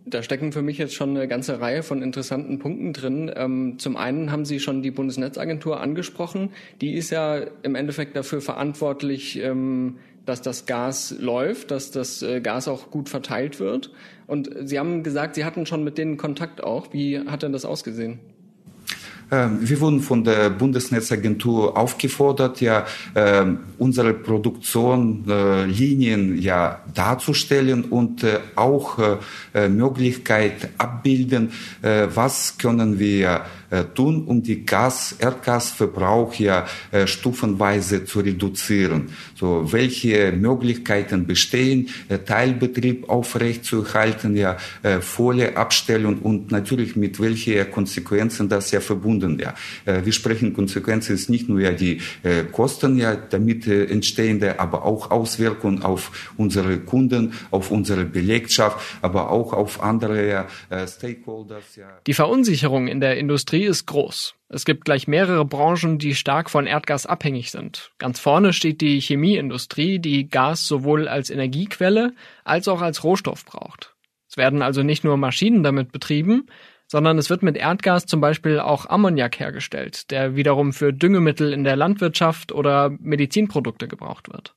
Da 0.05 0.23
stecken 0.23 0.53
für 0.53 0.61
mich 0.61 0.77
jetzt 0.77 0.93
schon 0.93 1.09
eine 1.09 1.27
ganze 1.27 1.59
Reihe 1.59 1.83
von 1.83 2.01
interessanten 2.01 2.59
Punkten 2.59 2.93
drin. 2.93 3.29
Ähm, 3.35 3.77
zum 3.77 3.97
einen 3.97 4.31
haben 4.31 4.45
Sie 4.45 4.61
schon 4.61 4.81
die 4.81 4.91
Bundesnetzagentur 4.91 5.81
angesprochen. 5.81 6.51
Die 6.79 6.93
ist 6.93 7.09
ja 7.09 7.41
im 7.63 7.75
Endeffekt 7.75 8.15
dafür 8.15 8.39
verantwortlich, 8.39 9.37
ähm, 9.41 9.97
dass 10.25 10.41
das 10.41 10.65
Gas 10.65 11.15
läuft, 11.19 11.71
dass 11.71 11.91
das 11.91 12.21
äh, 12.21 12.41
Gas 12.41 12.67
auch 12.67 12.91
gut 12.91 13.09
verteilt 13.09 13.59
wird. 13.59 13.91
Und 14.27 14.49
Sie 14.63 14.79
haben 14.79 15.03
gesagt, 15.03 15.35
Sie 15.35 15.45
hatten 15.45 15.65
schon 15.65 15.83
mit 15.83 15.97
denen 15.97 16.17
Kontakt 16.17 16.63
auch. 16.63 16.93
Wie 16.93 17.19
hat 17.19 17.43
denn 17.43 17.53
das 17.53 17.65
ausgesehen? 17.65 18.19
Ähm, 19.31 19.57
wir 19.61 19.79
wurden 19.81 20.01
von 20.01 20.23
der 20.23 20.51
Bundesnetzagentur 20.51 21.75
aufgefordert, 21.77 22.61
ja 22.61 22.85
ähm, 23.15 23.61
unsere 23.79 24.13
Produktionslinien 24.13 26.37
äh, 26.37 26.41
ja 26.41 26.81
darzustellen 26.93 27.85
und 27.85 28.23
äh, 28.23 28.37
auch 28.55 28.99
äh, 29.53 29.67
Möglichkeit 29.67 30.69
abbilden, 30.77 31.51
was 31.81 32.57
können 32.57 32.99
wir 32.99 33.41
tun, 33.93 34.25
um 34.25 34.43
die 34.43 34.65
Gas, 34.65 35.15
Erdgasverbrauch 35.19 36.33
ja 36.35 36.65
äh, 36.91 37.07
stufenweise 37.07 38.05
zu 38.05 38.19
reduzieren. 38.19 39.09
So, 39.35 39.71
welche 39.71 40.31
Möglichkeiten 40.31 41.25
bestehen, 41.25 41.89
äh, 42.09 42.19
Teilbetrieb 42.19 43.09
aufrechtzuerhalten, 43.09 44.35
ja, 44.35 44.57
volle 44.99 45.57
Abstellung 45.57 46.19
und 46.19 46.51
natürlich 46.51 46.95
mit 46.95 47.19
welchen 47.19 47.69
Konsequenzen 47.71 48.49
das 48.49 48.71
ja 48.71 48.79
verbunden, 48.79 49.39
ja. 49.39 49.53
Wir 49.85 50.11
sprechen 50.11 50.53
Konsequenzen 50.53 51.13
ist 51.15 51.29
nicht 51.29 51.49
nur 51.49 51.59
ja 51.59 51.71
die 51.71 52.01
Kosten 52.51 52.97
ja 52.97 53.15
damit 53.15 53.67
entstehende, 53.67 54.59
aber 54.59 54.85
auch 54.85 55.11
Auswirkungen 55.11 55.83
auf 55.83 56.33
unsere 56.37 56.79
Kunden, 56.79 57.33
auf 57.51 57.71
unsere 57.71 58.05
Belegschaft, 58.05 58.77
aber 59.01 59.31
auch 59.31 59.53
auf 59.53 59.81
andere 59.81 60.27
ja, 60.27 60.47
Stakeholders. 60.87 61.75
Ja. 61.75 61.99
Die 62.07 62.13
Verunsicherung 62.13 62.87
in 62.87 62.99
der 62.99 63.17
Industrie 63.17 63.54
ist 63.63 63.85
groß. 63.85 64.35
Es 64.49 64.65
gibt 64.65 64.85
gleich 64.85 65.07
mehrere 65.07 65.45
Branchen, 65.45 65.97
die 65.97 66.15
stark 66.15 66.49
von 66.49 66.67
Erdgas 66.67 67.05
abhängig 67.05 67.51
sind. 67.51 67.91
Ganz 67.97 68.19
vorne 68.19 68.53
steht 68.53 68.81
die 68.81 68.99
Chemieindustrie, 68.99 69.99
die 69.99 70.27
Gas 70.29 70.67
sowohl 70.67 71.07
als 71.07 71.29
Energiequelle 71.29 72.13
als 72.43 72.67
auch 72.67 72.81
als 72.81 73.03
Rohstoff 73.03 73.45
braucht. 73.45 73.95
Es 74.29 74.37
werden 74.37 74.61
also 74.61 74.83
nicht 74.83 75.03
nur 75.03 75.17
Maschinen 75.17 75.63
damit 75.63 75.91
betrieben, 75.91 76.47
sondern 76.87 77.17
es 77.17 77.29
wird 77.29 77.43
mit 77.43 77.57
Erdgas 77.57 78.05
zum 78.05 78.21
Beispiel 78.21 78.59
auch 78.59 78.85
Ammoniak 78.85 79.39
hergestellt, 79.39 80.11
der 80.11 80.35
wiederum 80.35 80.73
für 80.73 80.93
Düngemittel 80.93 81.51
in 81.51 81.63
der 81.63 81.75
Landwirtschaft 81.75 82.51
oder 82.51 82.89
Medizinprodukte 82.99 83.87
gebraucht 83.87 84.31
wird. 84.31 84.55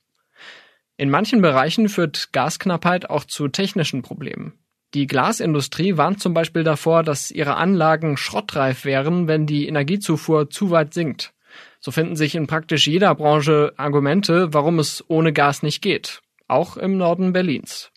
In 0.96 1.11
manchen 1.11 1.40
Bereichen 1.40 1.88
führt 1.88 2.32
Gasknappheit 2.32 3.08
auch 3.08 3.24
zu 3.24 3.48
technischen 3.48 4.02
Problemen. 4.02 4.54
Die 4.94 5.07
Glasindustrie 5.07 5.96
warnt 5.96 6.20
zum 6.20 6.33
Beispiel 6.33 6.64
davor, 6.64 7.03
dass 7.03 7.31
ihre 7.31 7.57
Anlagen 7.57 8.16
schrottreif 8.16 8.85
wären, 8.85 9.29
wenn 9.29 9.46
die 9.46 9.68
Energiezufuhr 9.68 10.48
zu 10.48 10.70
weit 10.70 10.94
sinkt. 10.94 11.35
So 11.81 11.90
finden 11.90 12.16
sich 12.16 12.35
in 12.35 12.46
praktisch 12.46 12.87
jeder 12.87 13.14
Branche 13.14 13.72
Argumente, 13.77 14.53
warum 14.55 14.79
es 14.79 15.05
ohne 15.09 15.33
Gas 15.33 15.62
nicht 15.62 15.83
geht, 15.83 16.22
auch 16.46 16.77
im 16.77 16.96
Norden 16.96 17.33
Berlins. 17.33 17.90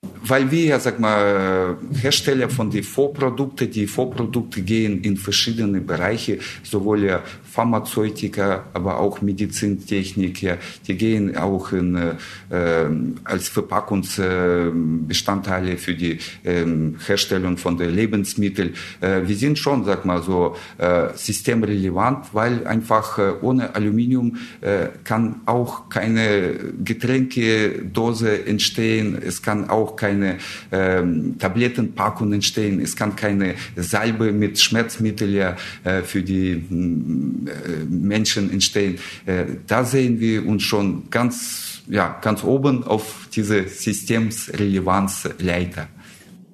Weil 0.00 0.48
wir 0.50 0.64
ja, 0.64 0.78
sag 0.78 1.00
mal, 1.00 1.78
Hersteller 2.00 2.48
von 2.50 2.70
den 2.70 2.84
Vorprodukten, 2.84 3.68
die 3.70 3.88
Vorprodukte 3.88 4.62
gehen 4.62 5.02
in 5.02 5.16
verschiedene 5.16 5.80
Bereiche, 5.80 6.38
sowohl 6.62 7.04
ja 7.04 7.22
Pharmazeutika, 7.42 8.66
aber 8.74 9.00
auch 9.00 9.22
Medizintechnik, 9.22 10.42
ja, 10.42 10.56
die 10.86 10.96
gehen 10.96 11.36
auch 11.36 11.72
in, 11.72 11.96
äh, 11.96 12.14
als 13.24 13.48
Verpackungsbestandteile 13.48 15.78
für 15.78 15.94
die 15.94 16.20
äh, 16.44 16.64
Herstellung 17.06 17.56
von 17.56 17.76
den 17.76 17.92
Lebensmitteln. 17.92 18.74
Äh, 19.00 19.22
wir 19.26 19.34
sind 19.34 19.58
schon, 19.58 19.84
sag 19.84 20.04
mal 20.04 20.22
so, 20.22 20.54
äh, 20.78 21.08
systemrelevant, 21.14 22.32
weil 22.34 22.68
einfach 22.68 23.18
äh, 23.18 23.32
ohne 23.40 23.74
Aluminium 23.74 24.36
äh, 24.60 24.90
kann 25.02 25.40
auch 25.46 25.88
keine 25.88 26.54
Getränkedose 26.84 28.46
entstehen, 28.46 29.20
es 29.20 29.42
kann 29.42 29.68
auch 29.68 29.88
keine 29.98 30.38
ähm, 30.72 31.36
Tablettenpackung 31.38 32.32
entstehen, 32.32 32.80
es 32.80 32.96
kann 32.96 33.16
keine 33.16 33.56
Salbe 33.76 34.32
mit 34.32 34.58
Schmerzmitteln 34.58 35.56
äh, 35.84 36.02
für 36.02 36.22
die 36.22 36.52
äh, 36.52 36.62
Menschen 37.90 38.50
entstehen. 38.50 38.98
Äh, 39.26 39.44
da 39.66 39.84
sehen 39.84 40.20
wir 40.20 40.46
uns 40.46 40.62
schon 40.62 41.10
ganz, 41.10 41.82
ja, 41.88 42.18
ganz 42.22 42.42
oben 42.44 42.84
auf 42.84 43.28
diese 43.34 43.68
Systemsrelevanzleiter. 43.68 45.88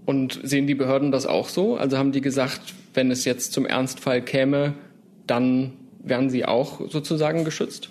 Und 0.06 0.40
sehen 0.42 0.66
die 0.66 0.74
Behörden 0.74 1.12
das 1.12 1.26
auch 1.26 1.48
so? 1.48 1.76
Also 1.76 1.96
haben 1.96 2.10
die 2.12 2.20
gesagt, 2.20 2.74
wenn 2.94 3.10
es 3.10 3.24
jetzt 3.24 3.52
zum 3.52 3.64
Ernstfall 3.66 4.22
käme, 4.22 4.74
dann 5.26 5.72
wären 6.02 6.30
sie 6.30 6.44
auch 6.44 6.90
sozusagen 6.90 7.44
geschützt? 7.44 7.90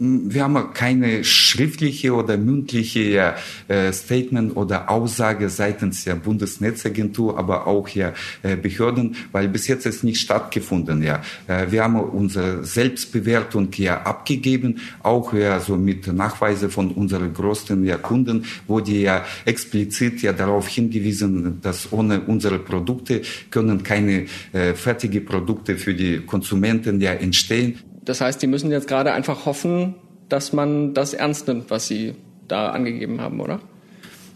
Wir 0.00 0.44
haben 0.44 0.72
keine 0.72 1.24
schriftliche 1.24 2.14
oder 2.14 2.38
mündliche 2.38 3.34
äh, 3.68 3.92
Statement 3.92 4.56
oder 4.56 4.88
Aussage 4.90 5.50
seitens 5.50 6.04
der 6.04 6.14
Bundesnetzagentur, 6.14 7.38
aber 7.38 7.66
auch 7.66 7.86
ja 7.88 8.14
äh, 8.42 8.56
Behörden, 8.56 9.14
weil 9.30 9.48
bis 9.48 9.68
jetzt 9.68 9.84
ist 9.84 10.02
nicht 10.02 10.20
stattgefunden. 10.20 11.02
Ja, 11.02 11.20
äh, 11.46 11.70
wir 11.70 11.84
haben 11.84 11.96
unsere 11.96 12.64
Selbstbewertung 12.64 13.68
ja 13.76 14.00
abgegeben, 14.02 14.78
auch 15.02 15.34
ja 15.34 15.60
so 15.60 15.76
mit 15.76 16.06
Nachweise 16.06 16.70
von 16.70 16.92
unseren 16.92 17.34
größten 17.34 17.84
ja, 17.84 17.98
Kunden, 17.98 18.46
wo 18.66 18.80
die 18.80 19.02
ja 19.02 19.26
explizit 19.44 20.22
ja 20.22 20.32
darauf 20.32 20.66
hingewiesen, 20.66 21.58
dass 21.60 21.92
ohne 21.92 22.22
unsere 22.22 22.58
Produkte 22.58 23.20
können 23.50 23.82
keine 23.82 24.24
äh, 24.52 24.72
fertige 24.72 25.20
Produkte 25.20 25.76
für 25.76 25.92
die 25.92 26.20
Konsumenten 26.20 27.02
ja 27.02 27.12
entstehen. 27.12 27.78
Das 28.02 28.20
heißt, 28.20 28.40
die 28.42 28.46
müssen 28.46 28.70
jetzt 28.70 28.88
gerade 28.88 29.12
einfach 29.12 29.46
hoffen, 29.46 29.94
dass 30.28 30.52
man 30.52 30.94
das 30.94 31.14
ernst 31.14 31.48
nimmt, 31.48 31.70
was 31.70 31.86
sie 31.86 32.14
da 32.48 32.70
angegeben 32.70 33.20
haben, 33.20 33.40
oder? 33.40 33.60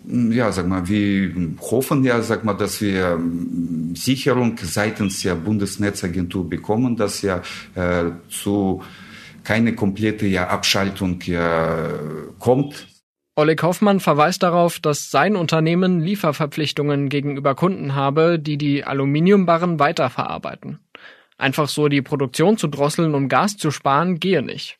Ja, 0.06 0.52
sag 0.52 0.68
mal, 0.68 0.86
wir 0.86 1.34
hoffen 1.60 2.04
ja, 2.04 2.20
sag 2.20 2.44
mal, 2.44 2.54
dass 2.54 2.82
wir 2.82 3.12
ähm, 3.12 3.94
Sicherung 3.96 4.56
seitens 4.60 5.22
der 5.22 5.34
Bundesnetzagentur 5.34 6.48
bekommen, 6.48 6.96
dass 6.96 7.22
ja 7.22 7.40
äh, 7.74 8.10
zu 8.28 8.82
keine 9.44 9.74
komplette 9.74 10.26
ja, 10.26 10.48
Abschaltung 10.48 11.20
ja, 11.22 11.88
kommt. 12.38 12.86
Oleg 13.36 13.62
Hoffmann 13.62 13.98
verweist 13.98 14.42
darauf, 14.42 14.78
dass 14.78 15.10
sein 15.10 15.36
Unternehmen 15.36 16.00
Lieferverpflichtungen 16.00 17.08
gegenüber 17.08 17.54
Kunden 17.54 17.94
habe, 17.94 18.38
die 18.38 18.58
die 18.58 18.84
Aluminiumbarren 18.84 19.78
weiterverarbeiten. 19.78 20.80
Einfach 21.36 21.68
so 21.68 21.88
die 21.88 22.02
Produktion 22.02 22.56
zu 22.56 22.68
drosseln, 22.68 23.14
um 23.14 23.28
Gas 23.28 23.56
zu 23.56 23.70
sparen, 23.70 24.20
gehe 24.20 24.42
nicht. 24.42 24.78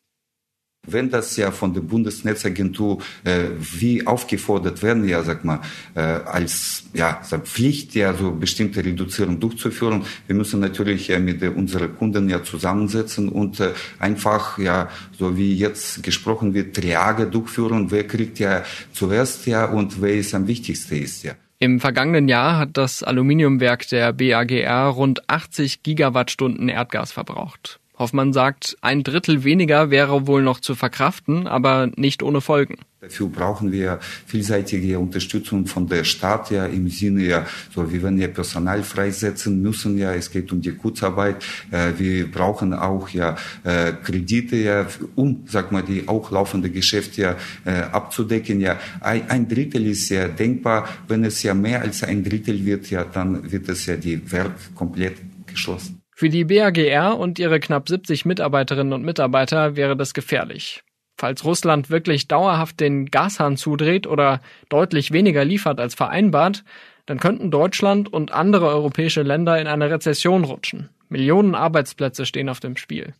Wenn 0.86 1.08
das 1.08 1.36
ja 1.36 1.50
von 1.50 1.72
der 1.72 1.80
Bundesnetzagentur 1.80 2.98
äh, 3.24 3.44
wie 3.58 4.06
aufgefordert 4.06 4.82
werden, 4.82 5.08
ja, 5.08 5.22
sag 5.22 5.42
mal, 5.42 5.60
äh, 5.94 6.00
als 6.00 6.84
ja, 6.92 7.22
Pflicht, 7.42 7.94
ja, 7.94 8.12
so 8.12 8.32
bestimmte 8.32 8.84
Reduzierung 8.84 9.40
durchzuführen, 9.40 10.04
wir 10.26 10.36
müssen 10.36 10.60
natürlich 10.60 11.08
ja 11.08 11.18
mit 11.18 11.42
äh, 11.42 11.48
unseren 11.48 11.96
Kunden 11.96 12.28
ja 12.28 12.42
zusammensetzen 12.42 13.30
und 13.30 13.60
äh, 13.60 13.72
einfach, 13.98 14.58
ja, 14.58 14.90
so 15.18 15.38
wie 15.38 15.54
jetzt 15.54 16.02
gesprochen 16.02 16.52
wird, 16.52 16.76
Triage 16.76 17.26
durchführen, 17.26 17.90
wer 17.90 18.06
kriegt 18.06 18.38
ja 18.38 18.62
zuerst 18.92 19.46
ja 19.46 19.64
und 19.64 20.02
wer 20.02 20.14
es 20.16 20.34
am 20.34 20.46
wichtigsten 20.46 20.96
ist, 20.96 21.22
ja. 21.22 21.32
Im 21.64 21.80
vergangenen 21.80 22.28
Jahr 22.28 22.58
hat 22.58 22.76
das 22.76 23.02
Aluminiumwerk 23.02 23.88
der 23.88 24.12
BAGR 24.12 24.88
rund 24.88 25.30
80 25.30 25.82
Gigawattstunden 25.82 26.68
Erdgas 26.68 27.10
verbraucht. 27.10 27.80
Hoffmann 27.98 28.34
sagt, 28.34 28.76
ein 28.82 29.02
Drittel 29.02 29.44
weniger 29.44 29.88
wäre 29.88 30.26
wohl 30.26 30.42
noch 30.42 30.60
zu 30.60 30.74
verkraften, 30.74 31.46
aber 31.46 31.88
nicht 31.96 32.22
ohne 32.22 32.42
Folgen. 32.42 32.80
Dafür 33.04 33.28
brauchen 33.28 33.70
wir 33.70 33.98
vielseitige 34.26 34.98
Unterstützung 34.98 35.66
von 35.66 35.86
der 35.86 36.04
Staat 36.04 36.50
ja 36.50 36.64
im 36.64 36.88
Sinne 36.88 37.24
ja, 37.24 37.46
so 37.74 37.92
wie 37.92 38.02
wenn 38.02 38.18
wir 38.18 38.28
Personal 38.28 38.82
freisetzen 38.82 39.60
müssen 39.60 39.98
ja, 39.98 40.14
es 40.14 40.30
geht 40.30 40.50
um 40.52 40.62
die 40.62 40.72
Kurzarbeit. 40.72 41.44
Äh, 41.70 41.92
wir 41.98 42.30
brauchen 42.30 42.72
auch 42.72 43.08
ja 43.10 43.36
äh, 43.62 43.92
Kredite 44.02 44.56
ja, 44.56 44.86
um, 45.16 45.44
sag 45.46 45.70
mal, 45.70 45.82
die 45.82 46.08
auch 46.08 46.30
laufende 46.30 46.70
Geschäfte 46.70 47.22
ja 47.22 47.36
äh, 47.64 47.82
abzudecken. 47.92 48.60
Ja, 48.60 48.78
ein, 49.00 49.28
ein 49.28 49.48
Drittel 49.48 49.86
ist 49.86 50.08
ja 50.08 50.28
denkbar. 50.28 50.88
Wenn 51.06 51.24
es 51.24 51.42
ja 51.42 51.52
mehr 51.52 51.82
als 51.82 52.02
ein 52.02 52.24
Drittel 52.24 52.64
wird, 52.64 52.88
ja, 52.90 53.04
dann 53.04 53.50
wird 53.52 53.68
es 53.68 53.84
ja 53.84 53.96
die 53.96 54.32
Werk 54.32 54.74
komplett 54.74 55.16
geschlossen. 55.46 56.00
Für 56.16 56.28
die 56.28 56.44
BAGR 56.44 57.18
und 57.18 57.38
ihre 57.38 57.58
knapp 57.60 57.88
70 57.88 58.24
Mitarbeiterinnen 58.24 58.92
und 58.92 59.04
Mitarbeiter 59.04 59.76
wäre 59.76 59.96
das 59.96 60.14
gefährlich. 60.14 60.83
Falls 61.16 61.44
Russland 61.44 61.90
wirklich 61.90 62.28
dauerhaft 62.28 62.80
den 62.80 63.06
Gashahn 63.06 63.56
zudreht 63.56 64.06
oder 64.06 64.40
deutlich 64.68 65.12
weniger 65.12 65.44
liefert 65.44 65.78
als 65.80 65.94
vereinbart, 65.94 66.64
dann 67.06 67.20
könnten 67.20 67.50
Deutschland 67.50 68.12
und 68.12 68.32
andere 68.32 68.66
europäische 68.66 69.22
Länder 69.22 69.60
in 69.60 69.66
eine 69.66 69.90
Rezession 69.90 70.44
rutschen. 70.44 70.90
Millionen 71.08 71.54
Arbeitsplätze 71.54 72.26
stehen 72.26 72.48
auf 72.48 72.60
dem 72.60 72.76
Spiel. 72.76 73.14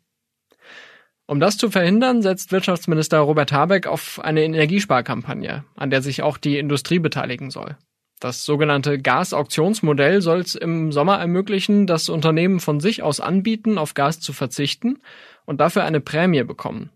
Um 1.26 1.40
das 1.40 1.56
zu 1.56 1.70
verhindern, 1.70 2.20
setzt 2.20 2.52
Wirtschaftsminister 2.52 3.18
Robert 3.18 3.52
Habeck 3.52 3.86
auf 3.86 4.20
eine 4.22 4.42
Energiesparkampagne, 4.42 5.64
an 5.74 5.90
der 5.90 6.02
sich 6.02 6.22
auch 6.22 6.36
die 6.36 6.58
Industrie 6.58 6.98
beteiligen 6.98 7.50
soll. 7.50 7.76
Das 8.20 8.44
sogenannte 8.44 8.98
Gasauktionsmodell 8.98 10.22
soll 10.22 10.40
es 10.40 10.54
im 10.54 10.92
Sommer 10.92 11.18
ermöglichen, 11.18 11.86
dass 11.86 12.08
Unternehmen 12.08 12.60
von 12.60 12.80
sich 12.80 13.02
aus 13.02 13.20
anbieten, 13.20 13.78
auf 13.78 13.94
Gas 13.94 14.20
zu 14.20 14.32
verzichten 14.32 14.98
und 15.46 15.60
dafür 15.60 15.84
eine 15.84 16.00
Prämie 16.00 16.42
bekommen. 16.42 16.90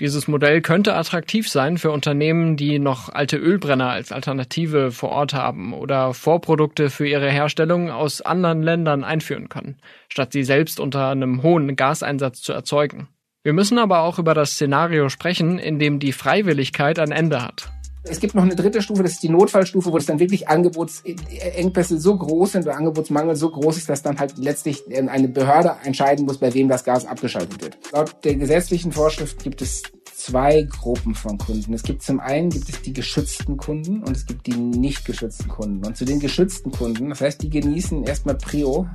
Dieses 0.00 0.28
Modell 0.28 0.60
könnte 0.60 0.94
attraktiv 0.94 1.48
sein 1.48 1.76
für 1.76 1.90
Unternehmen, 1.90 2.56
die 2.56 2.78
noch 2.78 3.08
alte 3.08 3.36
Ölbrenner 3.36 3.90
als 3.90 4.12
Alternative 4.12 4.92
vor 4.92 5.08
Ort 5.08 5.34
haben 5.34 5.72
oder 5.72 6.14
Vorprodukte 6.14 6.88
für 6.88 7.08
ihre 7.08 7.28
Herstellung 7.28 7.90
aus 7.90 8.20
anderen 8.20 8.62
Ländern 8.62 9.02
einführen 9.02 9.48
können, 9.48 9.78
statt 10.08 10.32
sie 10.32 10.44
selbst 10.44 10.78
unter 10.78 11.08
einem 11.08 11.42
hohen 11.42 11.74
Gaseinsatz 11.74 12.42
zu 12.42 12.52
erzeugen. 12.52 13.08
Wir 13.42 13.52
müssen 13.52 13.78
aber 13.78 14.00
auch 14.02 14.20
über 14.20 14.34
das 14.34 14.52
Szenario 14.52 15.08
sprechen, 15.08 15.58
in 15.58 15.80
dem 15.80 15.98
die 15.98 16.12
Freiwilligkeit 16.12 17.00
ein 17.00 17.10
Ende 17.10 17.42
hat. 17.42 17.68
Es 18.10 18.20
gibt 18.20 18.34
noch 18.34 18.42
eine 18.42 18.56
dritte 18.56 18.82
Stufe, 18.82 19.02
das 19.02 19.12
ist 19.12 19.22
die 19.22 19.28
Notfallstufe, 19.28 19.92
wo 19.92 19.96
es 19.96 20.06
dann 20.06 20.18
wirklich 20.18 20.48
Angebotsengpässe 20.48 21.98
so 22.00 22.16
groß 22.16 22.52
sind 22.52 22.62
oder 22.62 22.76
Angebotsmangel 22.76 23.36
so 23.36 23.50
groß 23.50 23.76
ist, 23.76 23.88
dass 23.88 24.02
dann 24.02 24.18
halt 24.18 24.38
letztlich 24.38 24.84
ähm, 24.90 25.08
eine 25.08 25.28
Behörde 25.28 25.76
entscheiden 25.84 26.24
muss, 26.24 26.38
bei 26.38 26.52
wem 26.54 26.68
das 26.68 26.84
Gas 26.84 27.06
abgeschaltet 27.06 27.62
wird. 27.62 27.78
Laut 27.92 28.24
der 28.24 28.36
gesetzlichen 28.36 28.92
Vorschrift 28.92 29.42
gibt 29.42 29.62
es 29.62 29.82
zwei 30.14 30.62
Gruppen 30.62 31.14
von 31.14 31.38
Kunden. 31.38 31.72
Es 31.74 31.82
gibt 31.82 32.02
zum 32.02 32.20
einen 32.20 32.50
gibt 32.50 32.68
es 32.68 32.82
die 32.82 32.92
geschützten 32.92 33.56
Kunden 33.56 34.02
und 34.02 34.16
es 34.16 34.26
gibt 34.26 34.46
die 34.46 34.56
nicht 34.56 35.04
geschützten 35.04 35.48
Kunden. 35.48 35.86
Und 35.86 35.96
zu 35.96 36.04
den 36.04 36.18
geschützten 36.18 36.70
Kunden, 36.70 37.10
das 37.10 37.20
heißt, 37.20 37.42
die 37.42 37.50
genießen 37.50 38.04
erstmal 38.04 38.34
Prio, 38.34 38.88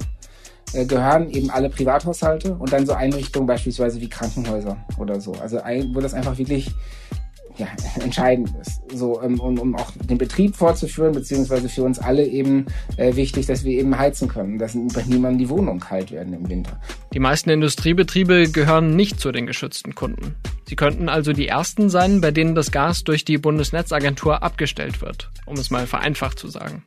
äh, 0.74 0.86
gehören 0.86 1.30
eben 1.30 1.50
alle 1.50 1.70
Privathaushalte 1.70 2.56
und 2.56 2.74
dann 2.74 2.86
so 2.86 2.94
Einrichtungen 2.94 3.48
beispielsweise 3.48 4.02
wie 4.02 4.10
Krankenhäuser 4.10 4.78
oder 4.98 5.22
so. 5.22 5.34
Also 5.34 5.58
wo 5.58 6.02
das 6.02 6.14
einfach 6.14 6.38
wirklich 6.38 6.72
ja, 7.58 7.68
entscheidend 8.02 8.52
ist. 8.62 8.82
So, 8.94 9.20
um, 9.20 9.34
ähm, 9.34 9.40
um, 9.40 9.60
um 9.60 9.76
auch 9.76 9.92
den 10.10 10.18
Betrieb 10.18 10.56
fortzuführen, 10.56 11.14
beziehungsweise 11.14 11.70
für 11.70 11.84
uns 11.84 12.00
alle 12.00 12.26
eben 12.26 12.66
äh, 12.98 13.16
wichtig, 13.16 13.46
dass 13.46 13.64
wir 13.64 13.78
eben 13.80 13.98
heizen 13.98 14.28
können, 14.28 14.58
dass 14.58 14.76
niemandem 14.76 15.38
die 15.38 15.50
Wohnung 15.50 15.80
kalt 15.80 16.12
werden 16.12 16.34
im 16.34 16.50
Winter. 16.50 16.80
Die 17.14 17.20
meisten 17.20 17.50
Industriebetriebe 17.50 18.50
gehören 18.50 18.96
nicht 18.96 19.20
zu 19.20 19.32
den 19.32 19.46
geschützten 19.46 19.96
Kunden. 19.96 20.36
Sie 20.66 20.76
könnten 20.76 21.10
also 21.10 21.34
die 21.34 21.48
ersten 21.48 21.90
sein, 21.90 22.22
bei 22.22 22.32
denen 22.32 22.56
das 22.56 22.72
Gas 22.72 23.04
durch 23.04 23.26
die 23.26 23.38
Bundesnetzagentur 23.38 24.42
abgestellt 24.42 25.02
wird, 25.02 25.30
um 25.46 25.56
es 25.56 25.70
mal 25.70 25.86
vereinfacht 25.86 26.40
zu 26.40 26.48
sagen. 26.48 26.84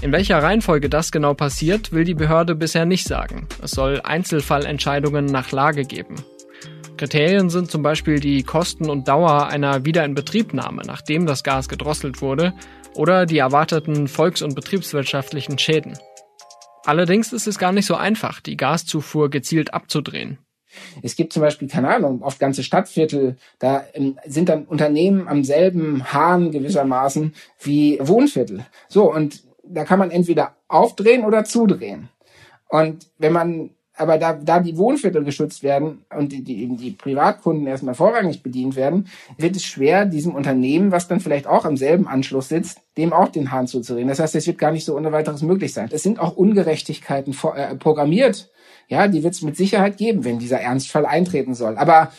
In 0.00 0.10
welcher 0.10 0.42
Reihenfolge 0.42 0.88
das 0.88 1.12
genau 1.12 1.34
passiert, 1.34 1.92
will 1.92 2.04
die 2.04 2.14
Behörde 2.14 2.54
bisher 2.54 2.86
nicht 2.86 3.06
sagen. 3.06 3.46
Es 3.62 3.72
soll 3.72 4.00
Einzelfallentscheidungen 4.02 5.26
nach 5.26 5.52
Lage 5.52 5.84
geben. 5.84 6.16
Kriterien 7.02 7.50
sind 7.50 7.68
zum 7.68 7.82
Beispiel 7.82 8.20
die 8.20 8.44
Kosten 8.44 8.88
und 8.88 9.08
Dauer 9.08 9.48
einer 9.48 9.84
Wiederinbetriebnahme, 9.84 10.82
nachdem 10.86 11.26
das 11.26 11.42
Gas 11.42 11.68
gedrosselt 11.68 12.22
wurde, 12.22 12.54
oder 12.94 13.26
die 13.26 13.38
erwarteten 13.38 14.06
volks- 14.06 14.40
und 14.40 14.54
betriebswirtschaftlichen 14.54 15.58
Schäden. 15.58 15.98
Allerdings 16.84 17.32
ist 17.32 17.48
es 17.48 17.58
gar 17.58 17.72
nicht 17.72 17.86
so 17.86 17.96
einfach, 17.96 18.40
die 18.40 18.56
Gaszufuhr 18.56 19.30
gezielt 19.30 19.74
abzudrehen. 19.74 20.38
Es 21.02 21.16
gibt 21.16 21.32
zum 21.32 21.42
Beispiel, 21.42 21.66
keine 21.66 21.92
Ahnung, 21.92 22.22
oft 22.22 22.38
ganze 22.38 22.62
Stadtviertel, 22.62 23.36
da 23.58 23.84
ähm, 23.94 24.16
sind 24.24 24.48
dann 24.48 24.66
Unternehmen 24.66 25.26
am 25.26 25.42
selben 25.42 26.04
Hahn 26.12 26.52
gewissermaßen 26.52 27.34
wie 27.62 27.98
Wohnviertel. 28.00 28.64
So, 28.86 29.12
und 29.12 29.42
da 29.64 29.84
kann 29.84 29.98
man 29.98 30.12
entweder 30.12 30.54
aufdrehen 30.68 31.24
oder 31.24 31.42
zudrehen. 31.42 32.10
Und 32.68 33.08
wenn 33.18 33.32
man 33.32 33.70
aber 34.02 34.18
da, 34.18 34.34
da 34.34 34.60
die 34.60 34.76
Wohnviertel 34.76 35.24
geschützt 35.24 35.62
werden 35.62 36.04
und 36.16 36.32
die, 36.32 36.42
die, 36.42 36.76
die 36.76 36.90
Privatkunden 36.90 37.66
erstmal 37.66 37.94
vorrangig 37.94 38.42
bedient 38.42 38.76
werden, 38.76 39.08
wird 39.38 39.56
es 39.56 39.64
schwer, 39.64 40.04
diesem 40.04 40.34
Unternehmen, 40.34 40.92
was 40.92 41.08
dann 41.08 41.20
vielleicht 41.20 41.46
auch 41.46 41.64
am 41.64 41.76
selben 41.76 42.06
Anschluss 42.06 42.48
sitzt, 42.48 42.80
dem 42.96 43.12
auch 43.12 43.28
den 43.28 43.52
Hahn 43.52 43.66
zuzureden. 43.66 44.08
Das 44.08 44.18
heißt, 44.18 44.34
es 44.34 44.46
wird 44.46 44.58
gar 44.58 44.72
nicht 44.72 44.84
so 44.84 44.96
ohne 44.96 45.12
weiteres 45.12 45.42
möglich 45.42 45.72
sein. 45.72 45.88
Es 45.90 46.02
sind 46.02 46.18
auch 46.18 46.36
Ungerechtigkeiten 46.36 47.32
vor, 47.32 47.56
äh, 47.56 47.74
programmiert. 47.76 48.50
Ja, 48.88 49.08
die 49.08 49.22
wird 49.22 49.34
es 49.34 49.42
mit 49.42 49.56
Sicherheit 49.56 49.96
geben, 49.96 50.24
wenn 50.24 50.38
dieser 50.38 50.60
Ernstfall 50.60 51.06
eintreten 51.06 51.54
soll. 51.54 51.78
Aber 51.78 52.10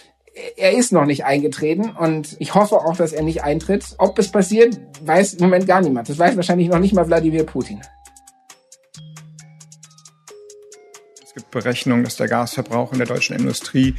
er 0.58 0.76
ist 0.76 0.92
noch 0.92 1.06
nicht 1.06 1.26
eingetreten 1.26 1.92
und 1.92 2.36
ich 2.40 2.56
hoffe 2.56 2.78
auch, 2.78 2.96
dass 2.96 3.14
er 3.14 3.24
nicht 3.24 3.44
eintritt. 3.44 3.86
Ob 4.00 4.18
es 4.18 4.32
passiert, 4.32 4.80
weiß 5.04 5.36
im 5.36 5.46
Moment 5.46 5.68
gar 5.68 5.82
niemand. 5.82 6.10
Das 6.10 6.18
weiß 6.18 6.36
wahrscheinlich 6.36 6.70
noch 6.70 6.80
nicht 6.80 6.94
mal 6.94 7.08
Wladimir 7.08 7.44
Putin. 7.44 7.82
Es 11.36 11.42
gibt 11.42 11.50
Berechnungen, 11.50 12.04
dass 12.04 12.16
der 12.16 12.28
Gasverbrauch 12.28 12.92
in 12.92 13.00
der 13.00 13.08
deutschen 13.08 13.36
Industrie 13.36 13.96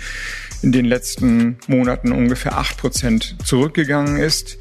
in 0.62 0.70
den 0.70 0.84
letzten 0.84 1.58
Monaten 1.66 2.12
ungefähr 2.12 2.56
acht 2.56 2.76
Prozent 2.76 3.34
zurückgegangen 3.44 4.18
ist. 4.18 4.56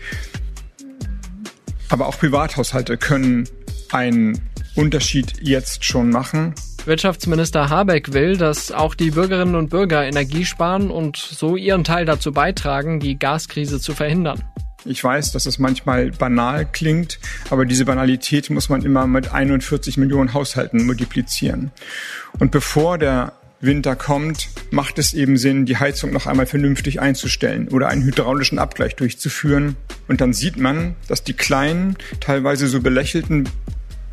Aber 1.89 2.07
auch 2.07 2.17
Privathaushalte 2.17 2.97
können 2.97 3.47
einen 3.91 4.41
Unterschied 4.75 5.35
jetzt 5.39 5.85
schon 5.85 6.09
machen. 6.09 6.55
Wirtschaftsminister 6.85 7.69
Habeck 7.69 8.11
will, 8.11 8.37
dass 8.37 8.71
auch 8.71 8.95
die 8.95 9.11
Bürgerinnen 9.11 9.53
und 9.53 9.69
Bürger 9.69 10.03
Energie 10.03 10.43
sparen 10.43 10.89
und 10.89 11.17
so 11.17 11.55
ihren 11.55 11.83
Teil 11.83 12.05
dazu 12.05 12.31
beitragen, 12.31 12.99
die 12.99 13.19
Gaskrise 13.19 13.79
zu 13.79 13.93
verhindern. 13.93 14.43
Ich 14.85 15.03
weiß, 15.03 15.31
dass 15.31 15.45
es 15.45 15.59
manchmal 15.59 16.11
banal 16.11 16.65
klingt, 16.71 17.19
aber 17.49 17.65
diese 17.65 17.85
Banalität 17.85 18.49
muss 18.49 18.69
man 18.69 18.83
immer 18.83 19.07
mit 19.07 19.31
41 19.31 19.97
Millionen 19.97 20.33
Haushalten 20.33 20.85
multiplizieren. 20.85 21.71
Und 22.39 22.51
bevor 22.51 22.97
der 22.97 23.33
Winter 23.61 23.95
kommt, 23.95 24.49
macht 24.71 24.99
es 24.99 25.13
eben 25.13 25.37
Sinn, 25.37 25.65
die 25.65 25.77
Heizung 25.77 26.11
noch 26.11 26.27
einmal 26.27 26.45
vernünftig 26.45 26.99
einzustellen 26.99 27.69
oder 27.69 27.87
einen 27.87 28.03
hydraulischen 28.03 28.59
Abgleich 28.59 28.97
durchzuführen. 28.97 29.77
Und 30.09 30.19
dann 30.19 30.33
sieht 30.33 30.57
man, 30.57 30.95
dass 31.07 31.23
die 31.23 31.33
kleinen, 31.33 31.95
teilweise 32.19 32.67
so 32.67 32.81
belächelten, 32.81 33.47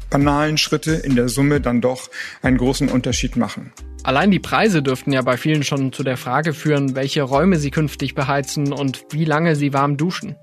banalen 0.09 0.57
Schritte 0.57 0.93
in 0.93 1.17
der 1.17 1.29
Summe 1.29 1.61
dann 1.61 1.81
doch 1.81 2.11
einen 2.43 2.59
großen 2.59 2.89
Unterschied 2.89 3.37
machen. 3.37 3.73
Allein 4.03 4.31
die 4.31 4.39
Preise 4.39 4.83
dürften 4.83 5.13
ja 5.13 5.23
bei 5.23 5.37
vielen 5.37 5.63
schon 5.63 5.93
zu 5.93 6.03
der 6.03 6.17
Frage 6.17 6.55
führen, 6.55 6.95
welche 6.95 7.23
Räume 7.23 7.59
sie 7.59 7.71
künftig 7.71 8.15
beheizen 8.15 8.73
und 8.73 9.05
wie 9.11 9.25
lange 9.25 9.57
sie 9.57 9.73
warm 9.73 9.97
duschen. 9.97 10.37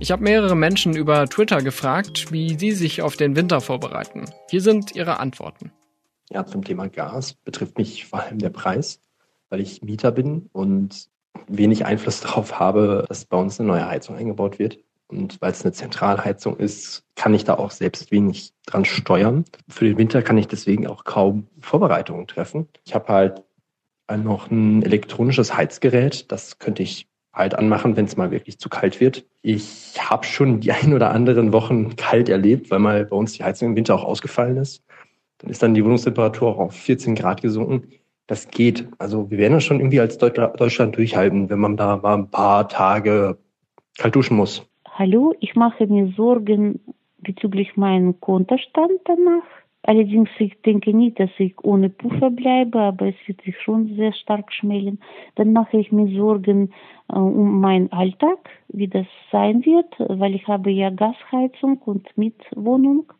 Ich 0.00 0.10
habe 0.10 0.22
mehrere 0.22 0.56
Menschen 0.56 0.96
über 0.96 1.26
Twitter 1.26 1.62
gefragt, 1.62 2.32
wie 2.32 2.58
sie 2.58 2.72
sich 2.72 3.00
auf 3.00 3.16
den 3.16 3.36
Winter 3.36 3.60
vorbereiten. 3.60 4.24
Hier 4.50 4.60
sind 4.60 4.94
ihre 4.94 5.20
Antworten. 5.20 5.72
Ja, 6.30 6.44
zum 6.44 6.64
Thema 6.64 6.88
Gas 6.88 7.34
betrifft 7.34 7.78
mich 7.78 8.04
vor 8.06 8.20
allem 8.20 8.38
der 8.38 8.50
Preis, 8.50 9.00
weil 9.50 9.60
ich 9.60 9.82
Mieter 9.82 10.10
bin 10.10 10.50
und 10.52 11.08
wenig 11.46 11.86
Einfluss 11.86 12.20
darauf 12.22 12.58
habe, 12.58 13.04
dass 13.08 13.24
bei 13.24 13.36
uns 13.36 13.60
eine 13.60 13.68
neue 13.68 13.88
Heizung 13.88 14.16
eingebaut 14.16 14.58
wird. 14.58 14.78
Und 15.06 15.40
weil 15.40 15.52
es 15.52 15.62
eine 15.62 15.72
Zentralheizung 15.72 16.56
ist, 16.56 17.04
kann 17.14 17.34
ich 17.34 17.44
da 17.44 17.54
auch 17.54 17.70
selbst 17.70 18.10
wenig 18.10 18.52
dran 18.66 18.84
steuern. 18.84 19.44
Für 19.68 19.84
den 19.84 19.96
Winter 19.96 20.22
kann 20.22 20.38
ich 20.38 20.48
deswegen 20.48 20.86
auch 20.86 21.04
kaum 21.04 21.46
Vorbereitungen 21.60 22.26
treffen. 22.26 22.68
Ich 22.84 22.94
habe 22.94 23.08
halt 23.08 23.42
noch 24.16 24.50
ein 24.50 24.82
elektronisches 24.82 25.56
Heizgerät. 25.56 26.30
Das 26.32 26.58
könnte 26.58 26.82
ich 26.82 27.06
halt 27.34 27.54
anmachen, 27.54 27.96
wenn 27.96 28.04
es 28.04 28.16
mal 28.16 28.30
wirklich 28.30 28.58
zu 28.58 28.68
kalt 28.68 29.00
wird. 29.00 29.26
Ich 29.42 29.94
habe 29.98 30.24
schon 30.24 30.60
die 30.60 30.72
ein 30.72 30.94
oder 30.94 31.10
anderen 31.10 31.52
Wochen 31.52 31.96
kalt 31.96 32.28
erlebt, 32.28 32.70
weil 32.70 32.78
mal 32.78 33.04
bei 33.04 33.16
uns 33.16 33.32
die 33.32 33.44
Heizung 33.44 33.70
im 33.70 33.76
Winter 33.76 33.94
auch 33.94 34.04
ausgefallen 34.04 34.56
ist. 34.56 34.82
Dann 35.38 35.50
ist 35.50 35.62
dann 35.62 35.74
die 35.74 35.84
Wohnungstemperatur 35.84 36.48
auch 36.48 36.58
auf 36.58 36.74
14 36.74 37.14
Grad 37.14 37.42
gesunken. 37.42 37.90
Das 38.26 38.48
geht. 38.48 38.88
Also 38.98 39.30
wir 39.30 39.36
werden 39.36 39.54
das 39.54 39.64
schon 39.64 39.80
irgendwie 39.80 40.00
als 40.00 40.16
Deutschland 40.16 40.96
durchhalten, 40.96 41.50
wenn 41.50 41.58
man 41.58 41.76
da 41.76 41.98
mal 41.98 42.14
ein 42.14 42.30
paar 42.30 42.68
Tage 42.68 43.36
kalt 43.98 44.14
duschen 44.14 44.36
muss. 44.36 44.66
Hallo, 44.96 45.34
ich 45.40 45.56
mache 45.56 45.86
mir 45.86 46.12
Sorgen 46.16 46.80
bezüglich 47.18 47.76
meinem 47.76 48.20
Kontostand 48.20 48.92
danach. 49.04 49.42
Allerdings, 49.86 50.30
ich 50.38 50.60
denke 50.62 50.94
nicht, 50.96 51.20
dass 51.20 51.28
ich 51.36 51.54
ohne 51.62 51.90
Puffer 51.90 52.30
bleibe, 52.30 52.80
aber 52.80 53.08
es 53.08 53.14
wird 53.26 53.42
sich 53.42 53.54
schon 53.60 53.94
sehr 53.96 54.14
stark 54.14 54.50
schmälern. 54.50 54.98
Dann 55.34 55.52
mache 55.52 55.76
ich 55.76 55.92
mir 55.92 56.08
Sorgen 56.16 56.70
äh, 57.12 57.16
um 57.18 57.60
meinen 57.60 57.92
Alltag, 57.92 58.38
wie 58.68 58.88
das 58.88 59.06
sein 59.30 59.62
wird, 59.66 59.94
weil 59.98 60.34
ich 60.34 60.48
habe 60.48 60.70
ja 60.70 60.88
Gasheizung 60.88 61.76
und 61.84 62.06
Mietwohnung. 62.16 63.12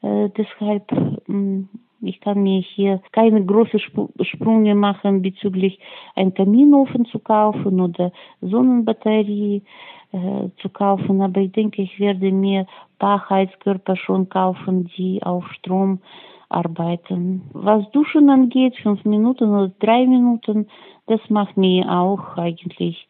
Äh, 0.00 0.30
deshalb, 0.30 0.90
mh, 1.26 1.64
ich 2.00 2.18
kann 2.22 2.42
mir 2.42 2.62
hier 2.62 3.02
keine 3.12 3.44
großen 3.44 3.78
Sprünge 4.22 4.74
machen 4.74 5.20
bezüglich 5.20 5.78
einen 6.14 6.32
Kaminofen 6.32 7.04
zu 7.04 7.18
kaufen 7.18 7.78
oder 7.78 8.10
Sonnenbatterie 8.40 9.62
zu 10.12 10.68
kaufen, 10.68 11.22
aber 11.22 11.40
ich 11.40 11.52
denke, 11.52 11.82
ich 11.82 12.00
werde 12.00 12.32
mir 12.32 12.66
paar 12.98 13.28
Heizkörper 13.30 13.96
schon 13.96 14.28
kaufen, 14.28 14.90
die 14.96 15.22
auf 15.22 15.44
Strom 15.52 16.00
arbeiten. 16.48 17.42
Was 17.52 17.90
Duschen 17.92 18.28
angeht, 18.28 18.76
fünf 18.82 19.04
Minuten 19.04 19.50
oder 19.50 19.72
drei 19.80 20.06
Minuten, 20.06 20.66
das 21.06 21.20
macht 21.28 21.56
mir 21.56 21.90
auch 21.90 22.36
eigentlich 22.36 23.08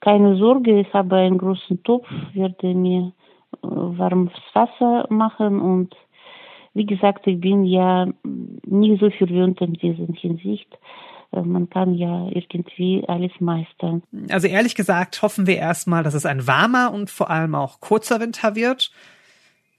keine 0.00 0.36
Sorge. 0.36 0.80
Ich 0.80 0.92
habe 0.92 1.16
einen 1.16 1.38
großen 1.38 1.82
Topf, 1.82 2.08
werde 2.32 2.74
mir 2.74 3.12
äh, 3.62 3.68
warmes 3.68 4.32
Wasser 4.54 5.06
machen 5.08 5.60
und 5.60 5.94
wie 6.74 6.86
gesagt, 6.86 7.26
ich 7.26 7.40
bin 7.40 7.64
ja 7.64 8.06
nicht 8.64 9.00
so 9.00 9.10
verwöhnt 9.10 9.60
in 9.60 9.72
dieser 9.72 10.06
Hinsicht. 10.12 10.78
Man 11.32 11.70
kann 11.70 11.94
ja 11.94 12.28
irgendwie 12.28 13.04
alles 13.06 13.32
meistern. 13.38 14.02
Also 14.30 14.48
ehrlich 14.48 14.74
gesagt 14.74 15.22
hoffen 15.22 15.46
wir 15.46 15.56
erstmal, 15.56 16.02
dass 16.02 16.14
es 16.14 16.26
ein 16.26 16.46
warmer 16.46 16.92
und 16.92 17.10
vor 17.10 17.30
allem 17.30 17.54
auch 17.54 17.80
kurzer 17.80 18.20
Winter 18.20 18.56
wird. 18.56 18.90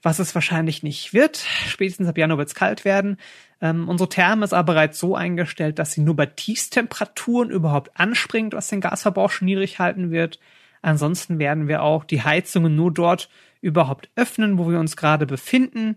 Was 0.04 0.18
es 0.18 0.34
wahrscheinlich 0.34 0.82
nicht 0.82 1.12
wird. 1.14 1.36
Spätestens 1.36 2.08
ab 2.08 2.18
Januar 2.18 2.38
wird 2.38 2.48
es 2.48 2.54
kalt 2.56 2.84
werden. 2.84 3.18
Ähm, 3.60 3.88
unsere 3.88 4.08
Therme 4.08 4.44
ist 4.44 4.52
aber 4.52 4.72
bereits 4.72 4.98
so 4.98 5.14
eingestellt, 5.14 5.78
dass 5.78 5.92
sie 5.92 6.00
nur 6.00 6.16
bei 6.16 6.26
Tiefstemperaturen 6.26 7.50
überhaupt 7.50 7.92
anspringt, 7.94 8.54
was 8.54 8.66
den 8.66 8.80
Gasverbrauch 8.80 9.30
schon 9.30 9.46
niedrig 9.46 9.78
halten 9.78 10.10
wird. 10.10 10.40
Ansonsten 10.82 11.38
werden 11.38 11.68
wir 11.68 11.82
auch 11.82 12.02
die 12.02 12.22
Heizungen 12.22 12.74
nur 12.74 12.92
dort 12.92 13.28
überhaupt 13.60 14.10
öffnen, 14.16 14.58
wo 14.58 14.68
wir 14.68 14.80
uns 14.80 14.96
gerade 14.96 15.26
befinden. 15.26 15.94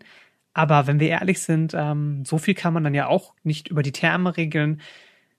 Aber 0.53 0.85
wenn 0.85 0.99
wir 0.99 1.09
ehrlich 1.09 1.41
sind, 1.41 1.73
ähm, 1.75 2.23
so 2.23 2.37
viel 2.37 2.53
kann 2.53 2.73
man 2.73 2.83
dann 2.83 2.93
ja 2.93 3.07
auch 3.07 3.33
nicht 3.43 3.67
über 3.69 3.81
die 3.81 3.91
Therme 3.91 4.37
regeln. 4.37 4.81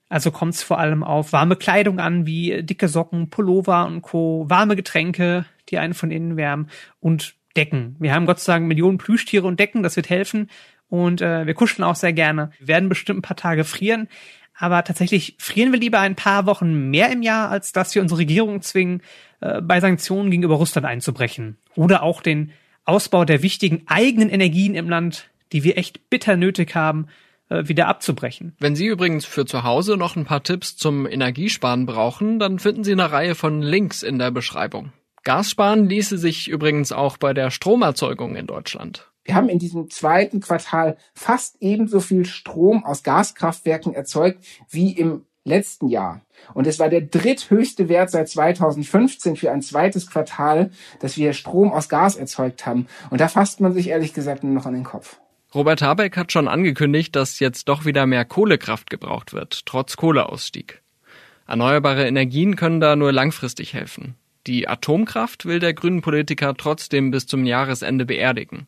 Also 0.08 0.30
kommt 0.30 0.54
es 0.54 0.62
vor 0.62 0.78
allem 0.78 1.02
auf 1.02 1.32
warme 1.32 1.56
Kleidung 1.56 1.98
an, 1.98 2.26
wie 2.26 2.62
dicke 2.62 2.88
Socken, 2.88 3.28
Pullover 3.28 3.86
und 3.86 4.02
Co., 4.02 4.44
warme 4.48 4.76
Getränke, 4.76 5.46
die 5.68 5.78
einen 5.78 5.94
von 5.94 6.10
innen 6.10 6.36
wärmen 6.36 6.70
und 7.00 7.34
Decken. 7.56 7.96
Wir 7.98 8.14
haben 8.14 8.26
Gott 8.26 8.38
sei 8.38 8.52
Dank 8.54 8.68
Millionen 8.68 8.98
Plüschtiere 8.98 9.46
und 9.46 9.58
Decken, 9.58 9.82
das 9.82 9.96
wird 9.96 10.10
helfen. 10.10 10.48
Und 10.88 11.20
äh, 11.20 11.46
wir 11.46 11.54
kuscheln 11.54 11.84
auch 11.84 11.96
sehr 11.96 12.12
gerne. 12.12 12.50
Wir 12.58 12.68
werden 12.68 12.88
bestimmt 12.88 13.18
ein 13.18 13.22
paar 13.22 13.36
Tage 13.36 13.64
frieren, 13.64 14.08
aber 14.56 14.84
tatsächlich 14.84 15.36
frieren 15.38 15.72
wir 15.72 15.80
lieber 15.80 15.98
ein 15.98 16.14
paar 16.14 16.46
Wochen 16.46 16.90
mehr 16.90 17.10
im 17.10 17.22
Jahr, 17.22 17.50
als 17.50 17.72
dass 17.72 17.94
wir 17.94 18.02
unsere 18.02 18.20
Regierung 18.20 18.62
zwingen, 18.62 19.02
äh, 19.40 19.60
bei 19.60 19.80
Sanktionen 19.80 20.30
gegenüber 20.30 20.54
Russland 20.54 20.86
einzubrechen. 20.86 21.56
Oder 21.74 22.02
auch 22.02 22.22
den 22.22 22.52
Ausbau 22.84 23.24
der 23.24 23.42
wichtigen 23.42 23.82
eigenen 23.86 24.30
Energien 24.30 24.74
im 24.74 24.88
Land, 24.88 25.28
die 25.52 25.64
wir 25.64 25.76
echt 25.76 26.08
bitter 26.08 26.36
nötig 26.36 26.74
haben, 26.74 27.08
wieder 27.48 27.88
abzubrechen. 27.88 28.56
Wenn 28.58 28.76
Sie 28.76 28.86
übrigens 28.86 29.24
für 29.24 29.44
zu 29.44 29.62
Hause 29.62 29.96
noch 29.96 30.16
ein 30.16 30.24
paar 30.24 30.42
Tipps 30.42 30.76
zum 30.76 31.06
Energiesparen 31.06 31.86
brauchen, 31.86 32.38
dann 32.38 32.58
finden 32.58 32.84
Sie 32.84 32.92
eine 32.92 33.12
Reihe 33.12 33.34
von 33.34 33.62
Links 33.62 34.02
in 34.02 34.18
der 34.18 34.30
Beschreibung. 34.30 34.92
Gas 35.24 35.50
sparen 35.50 35.88
ließe 35.88 36.18
sich 36.18 36.48
übrigens 36.48 36.92
auch 36.92 37.16
bei 37.16 37.34
der 37.34 37.50
Stromerzeugung 37.50 38.36
in 38.36 38.46
Deutschland. 38.46 39.10
Wir 39.24 39.34
haben 39.34 39.48
in 39.48 39.58
diesem 39.58 39.90
zweiten 39.90 40.38
Quartal 40.40 40.96
fast 41.14 41.56
ebenso 41.60 41.98
viel 41.98 42.24
Strom 42.24 42.84
aus 42.84 43.02
Gaskraftwerken 43.02 43.92
erzeugt 43.92 44.44
wie 44.70 44.92
im 44.92 45.26
letzten 45.42 45.88
Jahr. 45.88 46.22
Und 46.54 46.66
es 46.66 46.78
war 46.78 46.88
der 46.88 47.00
dritthöchste 47.00 47.88
Wert 47.88 48.10
seit 48.10 48.28
2015 48.28 49.36
für 49.36 49.50
ein 49.50 49.62
zweites 49.62 50.08
Quartal, 50.08 50.70
dass 51.00 51.16
wir 51.16 51.32
Strom 51.32 51.72
aus 51.72 51.88
Gas 51.88 52.16
erzeugt 52.16 52.66
haben. 52.66 52.86
Und 53.10 53.20
da 53.20 53.28
fasst 53.28 53.60
man 53.60 53.72
sich 53.72 53.88
ehrlich 53.88 54.12
gesagt 54.12 54.44
nur 54.44 54.52
noch 54.52 54.66
an 54.66 54.74
den 54.74 54.84
Kopf. 54.84 55.18
Robert 55.56 55.80
Habeck 55.80 56.18
hat 56.18 56.32
schon 56.32 56.48
angekündigt, 56.48 57.16
dass 57.16 57.40
jetzt 57.40 57.70
doch 57.70 57.86
wieder 57.86 58.04
mehr 58.04 58.26
Kohlekraft 58.26 58.90
gebraucht 58.90 59.32
wird, 59.32 59.64
trotz 59.64 59.96
Kohleausstieg. 59.96 60.82
Erneuerbare 61.46 62.06
Energien 62.06 62.56
können 62.56 62.78
da 62.78 62.94
nur 62.94 63.10
langfristig 63.10 63.72
helfen. 63.72 64.16
Die 64.46 64.68
Atomkraft 64.68 65.46
will 65.46 65.58
der 65.58 65.72
grünen 65.72 66.02
Politiker 66.02 66.54
trotzdem 66.54 67.10
bis 67.10 67.26
zum 67.26 67.46
Jahresende 67.46 68.04
beerdigen. 68.04 68.66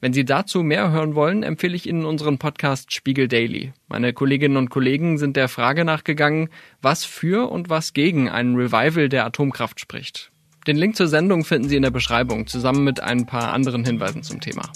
Wenn 0.00 0.12
Sie 0.12 0.24
dazu 0.24 0.64
mehr 0.64 0.90
hören 0.90 1.14
wollen, 1.14 1.44
empfehle 1.44 1.76
ich 1.76 1.88
Ihnen 1.88 2.04
unseren 2.04 2.38
Podcast 2.38 2.92
Spiegel 2.92 3.28
Daily. 3.28 3.72
Meine 3.86 4.12
Kolleginnen 4.12 4.56
und 4.56 4.68
Kollegen 4.68 5.18
sind 5.18 5.36
der 5.36 5.46
Frage 5.46 5.84
nachgegangen, 5.84 6.48
was 6.82 7.04
für 7.04 7.48
und 7.52 7.70
was 7.70 7.92
gegen 7.92 8.28
ein 8.28 8.56
Revival 8.56 9.08
der 9.08 9.26
Atomkraft 9.26 9.78
spricht. 9.78 10.32
Den 10.66 10.76
Link 10.76 10.96
zur 10.96 11.06
Sendung 11.06 11.44
finden 11.44 11.68
Sie 11.68 11.76
in 11.76 11.82
der 11.82 11.92
Beschreibung, 11.92 12.48
zusammen 12.48 12.82
mit 12.82 12.98
ein 12.98 13.26
paar 13.26 13.52
anderen 13.52 13.84
Hinweisen 13.84 14.24
zum 14.24 14.40
Thema. 14.40 14.72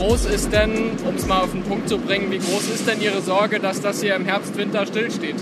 Groß 0.00 0.24
ist 0.26 0.50
denn, 0.50 0.92
um 1.06 1.14
es 1.14 1.26
mal 1.26 1.40
auf 1.40 1.52
den 1.52 1.62
Punkt 1.62 1.86
zu 1.88 1.98
bringen, 1.98 2.30
wie 2.30 2.38
groß 2.38 2.70
ist 2.74 2.88
denn 2.88 3.02
Ihre 3.02 3.20
Sorge, 3.20 3.60
dass 3.60 3.82
das 3.82 4.00
hier 4.00 4.14
im 4.14 4.24
Herbst, 4.24 4.56
Winter 4.56 4.86
stillsteht? 4.86 5.36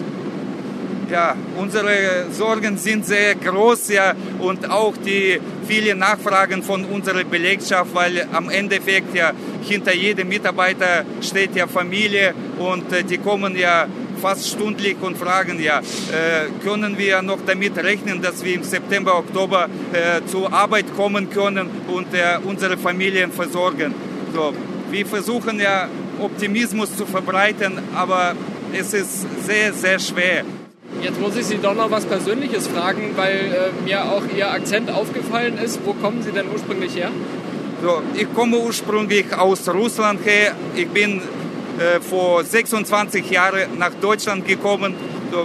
Ja, 1.11 1.37
unsere 1.57 2.27
Sorgen 2.33 2.77
sind 2.77 3.07
sehr 3.07 3.37
groß 3.37 3.89
ja, 3.91 4.15
und 4.41 4.69
auch 4.69 4.95
die 4.97 5.41
vielen 5.67 5.99
Nachfragen 5.99 6.63
von 6.65 6.85
unserer 6.85 7.23
Belegschaft, 7.25 7.95
weil 7.95 8.27
am 8.33 8.51
Endeffekt 8.51 9.15
ja 9.15 9.33
hinter 9.63 9.95
jedem 9.95 10.29
Mitarbeiter 10.29 11.05
steht 11.23 11.55
ja 11.55 11.69
Familie 11.69 12.35
und 12.59 12.93
äh, 12.93 13.05
die 13.05 13.19
kommen 13.19 13.57
ja 13.57 13.87
fast 14.21 14.49
stündlich 14.49 14.97
und 15.01 15.17
fragen 15.17 15.63
ja, 15.63 15.79
äh, 15.79 16.49
können 16.65 16.99
wir 16.99 17.23
noch 17.23 17.39
damit 17.47 17.77
rechnen, 17.79 18.21
dass 18.21 18.45
wir 18.45 18.57
im 18.57 18.65
September, 18.65 19.17
Oktober 19.19 19.69
äh, 19.93 20.21
zur 20.27 20.53
Arbeit 20.53 20.87
kommen 20.97 21.31
können 21.31 21.71
und 21.87 22.13
äh, 22.13 22.39
unsere 22.45 22.77
Familien 22.77 23.31
versorgen. 23.31 24.08
So, 24.35 24.53
wir 24.91 25.07
versuchen 25.07 25.61
ja 25.61 25.89
Optimismus 26.21 26.97
zu 26.97 27.07
verbreiten, 27.07 27.79
aber 27.95 28.35
es 28.73 28.93
ist 28.93 29.27
sehr, 29.47 29.73
sehr 29.73 29.99
schwer. 29.99 30.45
Jetzt 31.03 31.21
muss 31.21 31.37
ich 31.37 31.47
Sie 31.47 31.59
doch 31.59 31.75
noch 31.75 31.91
was 31.91 32.05
Persönliches 32.07 32.67
fragen, 32.67 33.13
weil 33.17 33.37
äh, 33.37 33.85
mir 33.85 34.05
auch 34.05 34.23
Ihr 34.37 34.51
Akzent 34.51 34.91
aufgefallen 34.91 35.59
ist. 35.59 35.81
Wo 35.85 35.93
kommen 35.93 36.23
Sie 36.23 36.33
denn 36.33 36.47
ursprünglich 36.53 36.97
her? 36.97 37.11
So, 37.83 38.03
ich 38.15 38.33
komme 38.35 38.59
ursprünglich 38.59 39.33
aus 39.33 39.69
Russland 39.69 40.25
her. 40.25 40.55
Ich 40.75 40.89
bin 40.89 41.21
äh, 41.79 42.01
vor 42.01 42.43
26 42.43 43.31
Jahren 43.31 43.79
nach 43.79 43.95
Deutschland 44.01 44.47
gekommen. 44.47 44.95
So, 45.31 45.43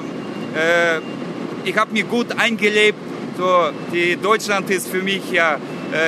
äh, 0.58 1.00
ich 1.64 1.78
habe 1.78 1.92
mich 1.94 2.10
gut 2.10 2.28
eingelebt. 2.38 2.98
So, 3.38 3.70
die 3.94 4.16
Deutschland 4.16 4.70
ist 4.72 4.88
für 4.88 5.04
mich 5.04 5.32
ja 5.32 5.58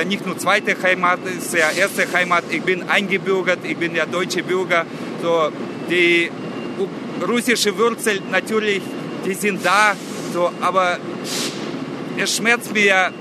nicht 0.06 0.26
nur 0.26 0.36
zweite 0.38 0.76
Heimat, 0.82 1.20
ist 1.26 1.54
ja 1.54 1.70
erste 1.70 2.06
Heimat. 2.12 2.44
Ich 2.50 2.62
bin 2.62 2.88
eingebürgert, 2.88 3.60
ich 3.64 3.76
bin 3.76 3.94
ja 3.94 4.06
deutscher 4.06 4.42
Bürger. 4.42 4.84
So, 5.22 5.50
die 5.88 6.30
russische 7.26 7.76
Wurzel 7.78 8.20
natürlich, 8.30 8.82
die 9.24 9.34
sind 9.34 9.64
da, 9.64 9.94
so, 10.32 10.50
aber 10.60 10.98
es 12.18 12.36
schmerzt 12.36 12.72
mir 12.72 13.12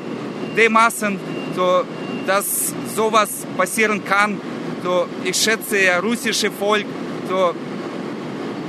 dermaßen, 0.58 1.19
so, 1.56 1.84
dass 2.25 2.73
sowas 2.95 3.45
passieren 3.58 4.04
kann. 4.04 4.39
So, 4.84 5.08
ich 5.23 5.36
schätze 5.36 5.82
ja 5.82 5.99
russische 5.99 6.51
Volk, 6.51 6.86
so, 7.30 7.54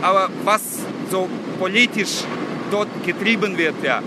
aber 0.03 0.29
was 0.45 0.63
so 1.11 1.29
politisch 1.59 2.25
dort 2.71 2.89
getrieben 3.05 3.57
wird, 3.57 3.75
ja, 3.83 4.03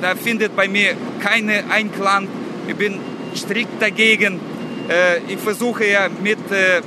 da 0.00 0.14
findet 0.14 0.54
bei 0.56 0.68
mir 0.68 0.94
keine 1.20 1.70
Einklang. 1.70 2.28
Ich 2.66 2.76
bin 2.76 2.98
strikt 3.34 3.80
dagegen. 3.80 4.40
Äh, 4.88 5.18
ich 5.28 5.38
versuche 5.38 5.86
ja 5.86 6.08
mit 6.22 6.38
äh, 6.50 6.80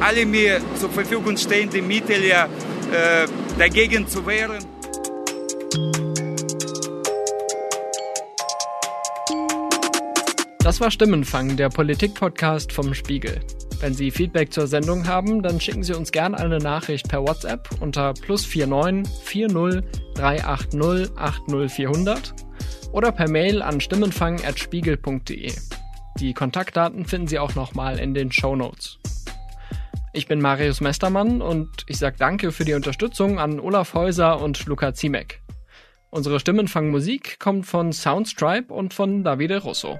alle 0.00 0.26
mir 0.26 0.60
zur 0.78 0.90
Verfügung 0.90 1.36
stehenden 1.36 1.86
Mitteln 1.86 2.24
ja, 2.26 2.44
äh, 2.44 3.26
dagegen 3.58 4.08
zu 4.08 4.26
wehren. 4.26 4.69
Das 10.70 10.80
war 10.80 10.92
Stimmenfang, 10.92 11.56
der 11.56 11.68
Politik-Podcast 11.68 12.72
vom 12.72 12.94
Spiegel. 12.94 13.40
Wenn 13.80 13.92
Sie 13.92 14.12
Feedback 14.12 14.52
zur 14.52 14.68
Sendung 14.68 15.08
haben, 15.08 15.42
dann 15.42 15.60
schicken 15.60 15.82
Sie 15.82 15.94
uns 15.94 16.12
gerne 16.12 16.38
eine 16.38 16.58
Nachricht 16.58 17.08
per 17.08 17.26
WhatsApp 17.26 17.68
unter 17.80 18.14
plus 18.14 18.46
49 18.54 19.12
40 19.24 19.82
380 20.14 21.10
80400 21.16 22.34
oder 22.92 23.10
per 23.10 23.28
Mail 23.28 23.62
an 23.62 23.80
stimmenfang.spiegel.de. 23.80 25.52
Die 26.20 26.34
Kontaktdaten 26.34 27.04
finden 27.04 27.26
Sie 27.26 27.40
auch 27.40 27.56
nochmal 27.56 27.98
in 27.98 28.14
den 28.14 28.30
Show 28.30 28.54
Notes. 28.54 29.00
Ich 30.12 30.28
bin 30.28 30.40
Marius 30.40 30.80
Mestermann 30.80 31.42
und 31.42 31.84
ich 31.88 31.98
sage 31.98 32.14
Danke 32.16 32.52
für 32.52 32.64
die 32.64 32.74
Unterstützung 32.74 33.40
an 33.40 33.58
Olaf 33.58 33.94
Häuser 33.94 34.40
und 34.40 34.64
Luca 34.66 34.94
Ziemek. 34.94 35.42
Unsere 36.10 36.38
Stimmenfangmusik 36.38 37.40
kommt 37.40 37.66
von 37.66 37.92
Soundstripe 37.92 38.72
und 38.72 38.94
von 38.94 39.24
Davide 39.24 39.64
Russo. 39.64 39.98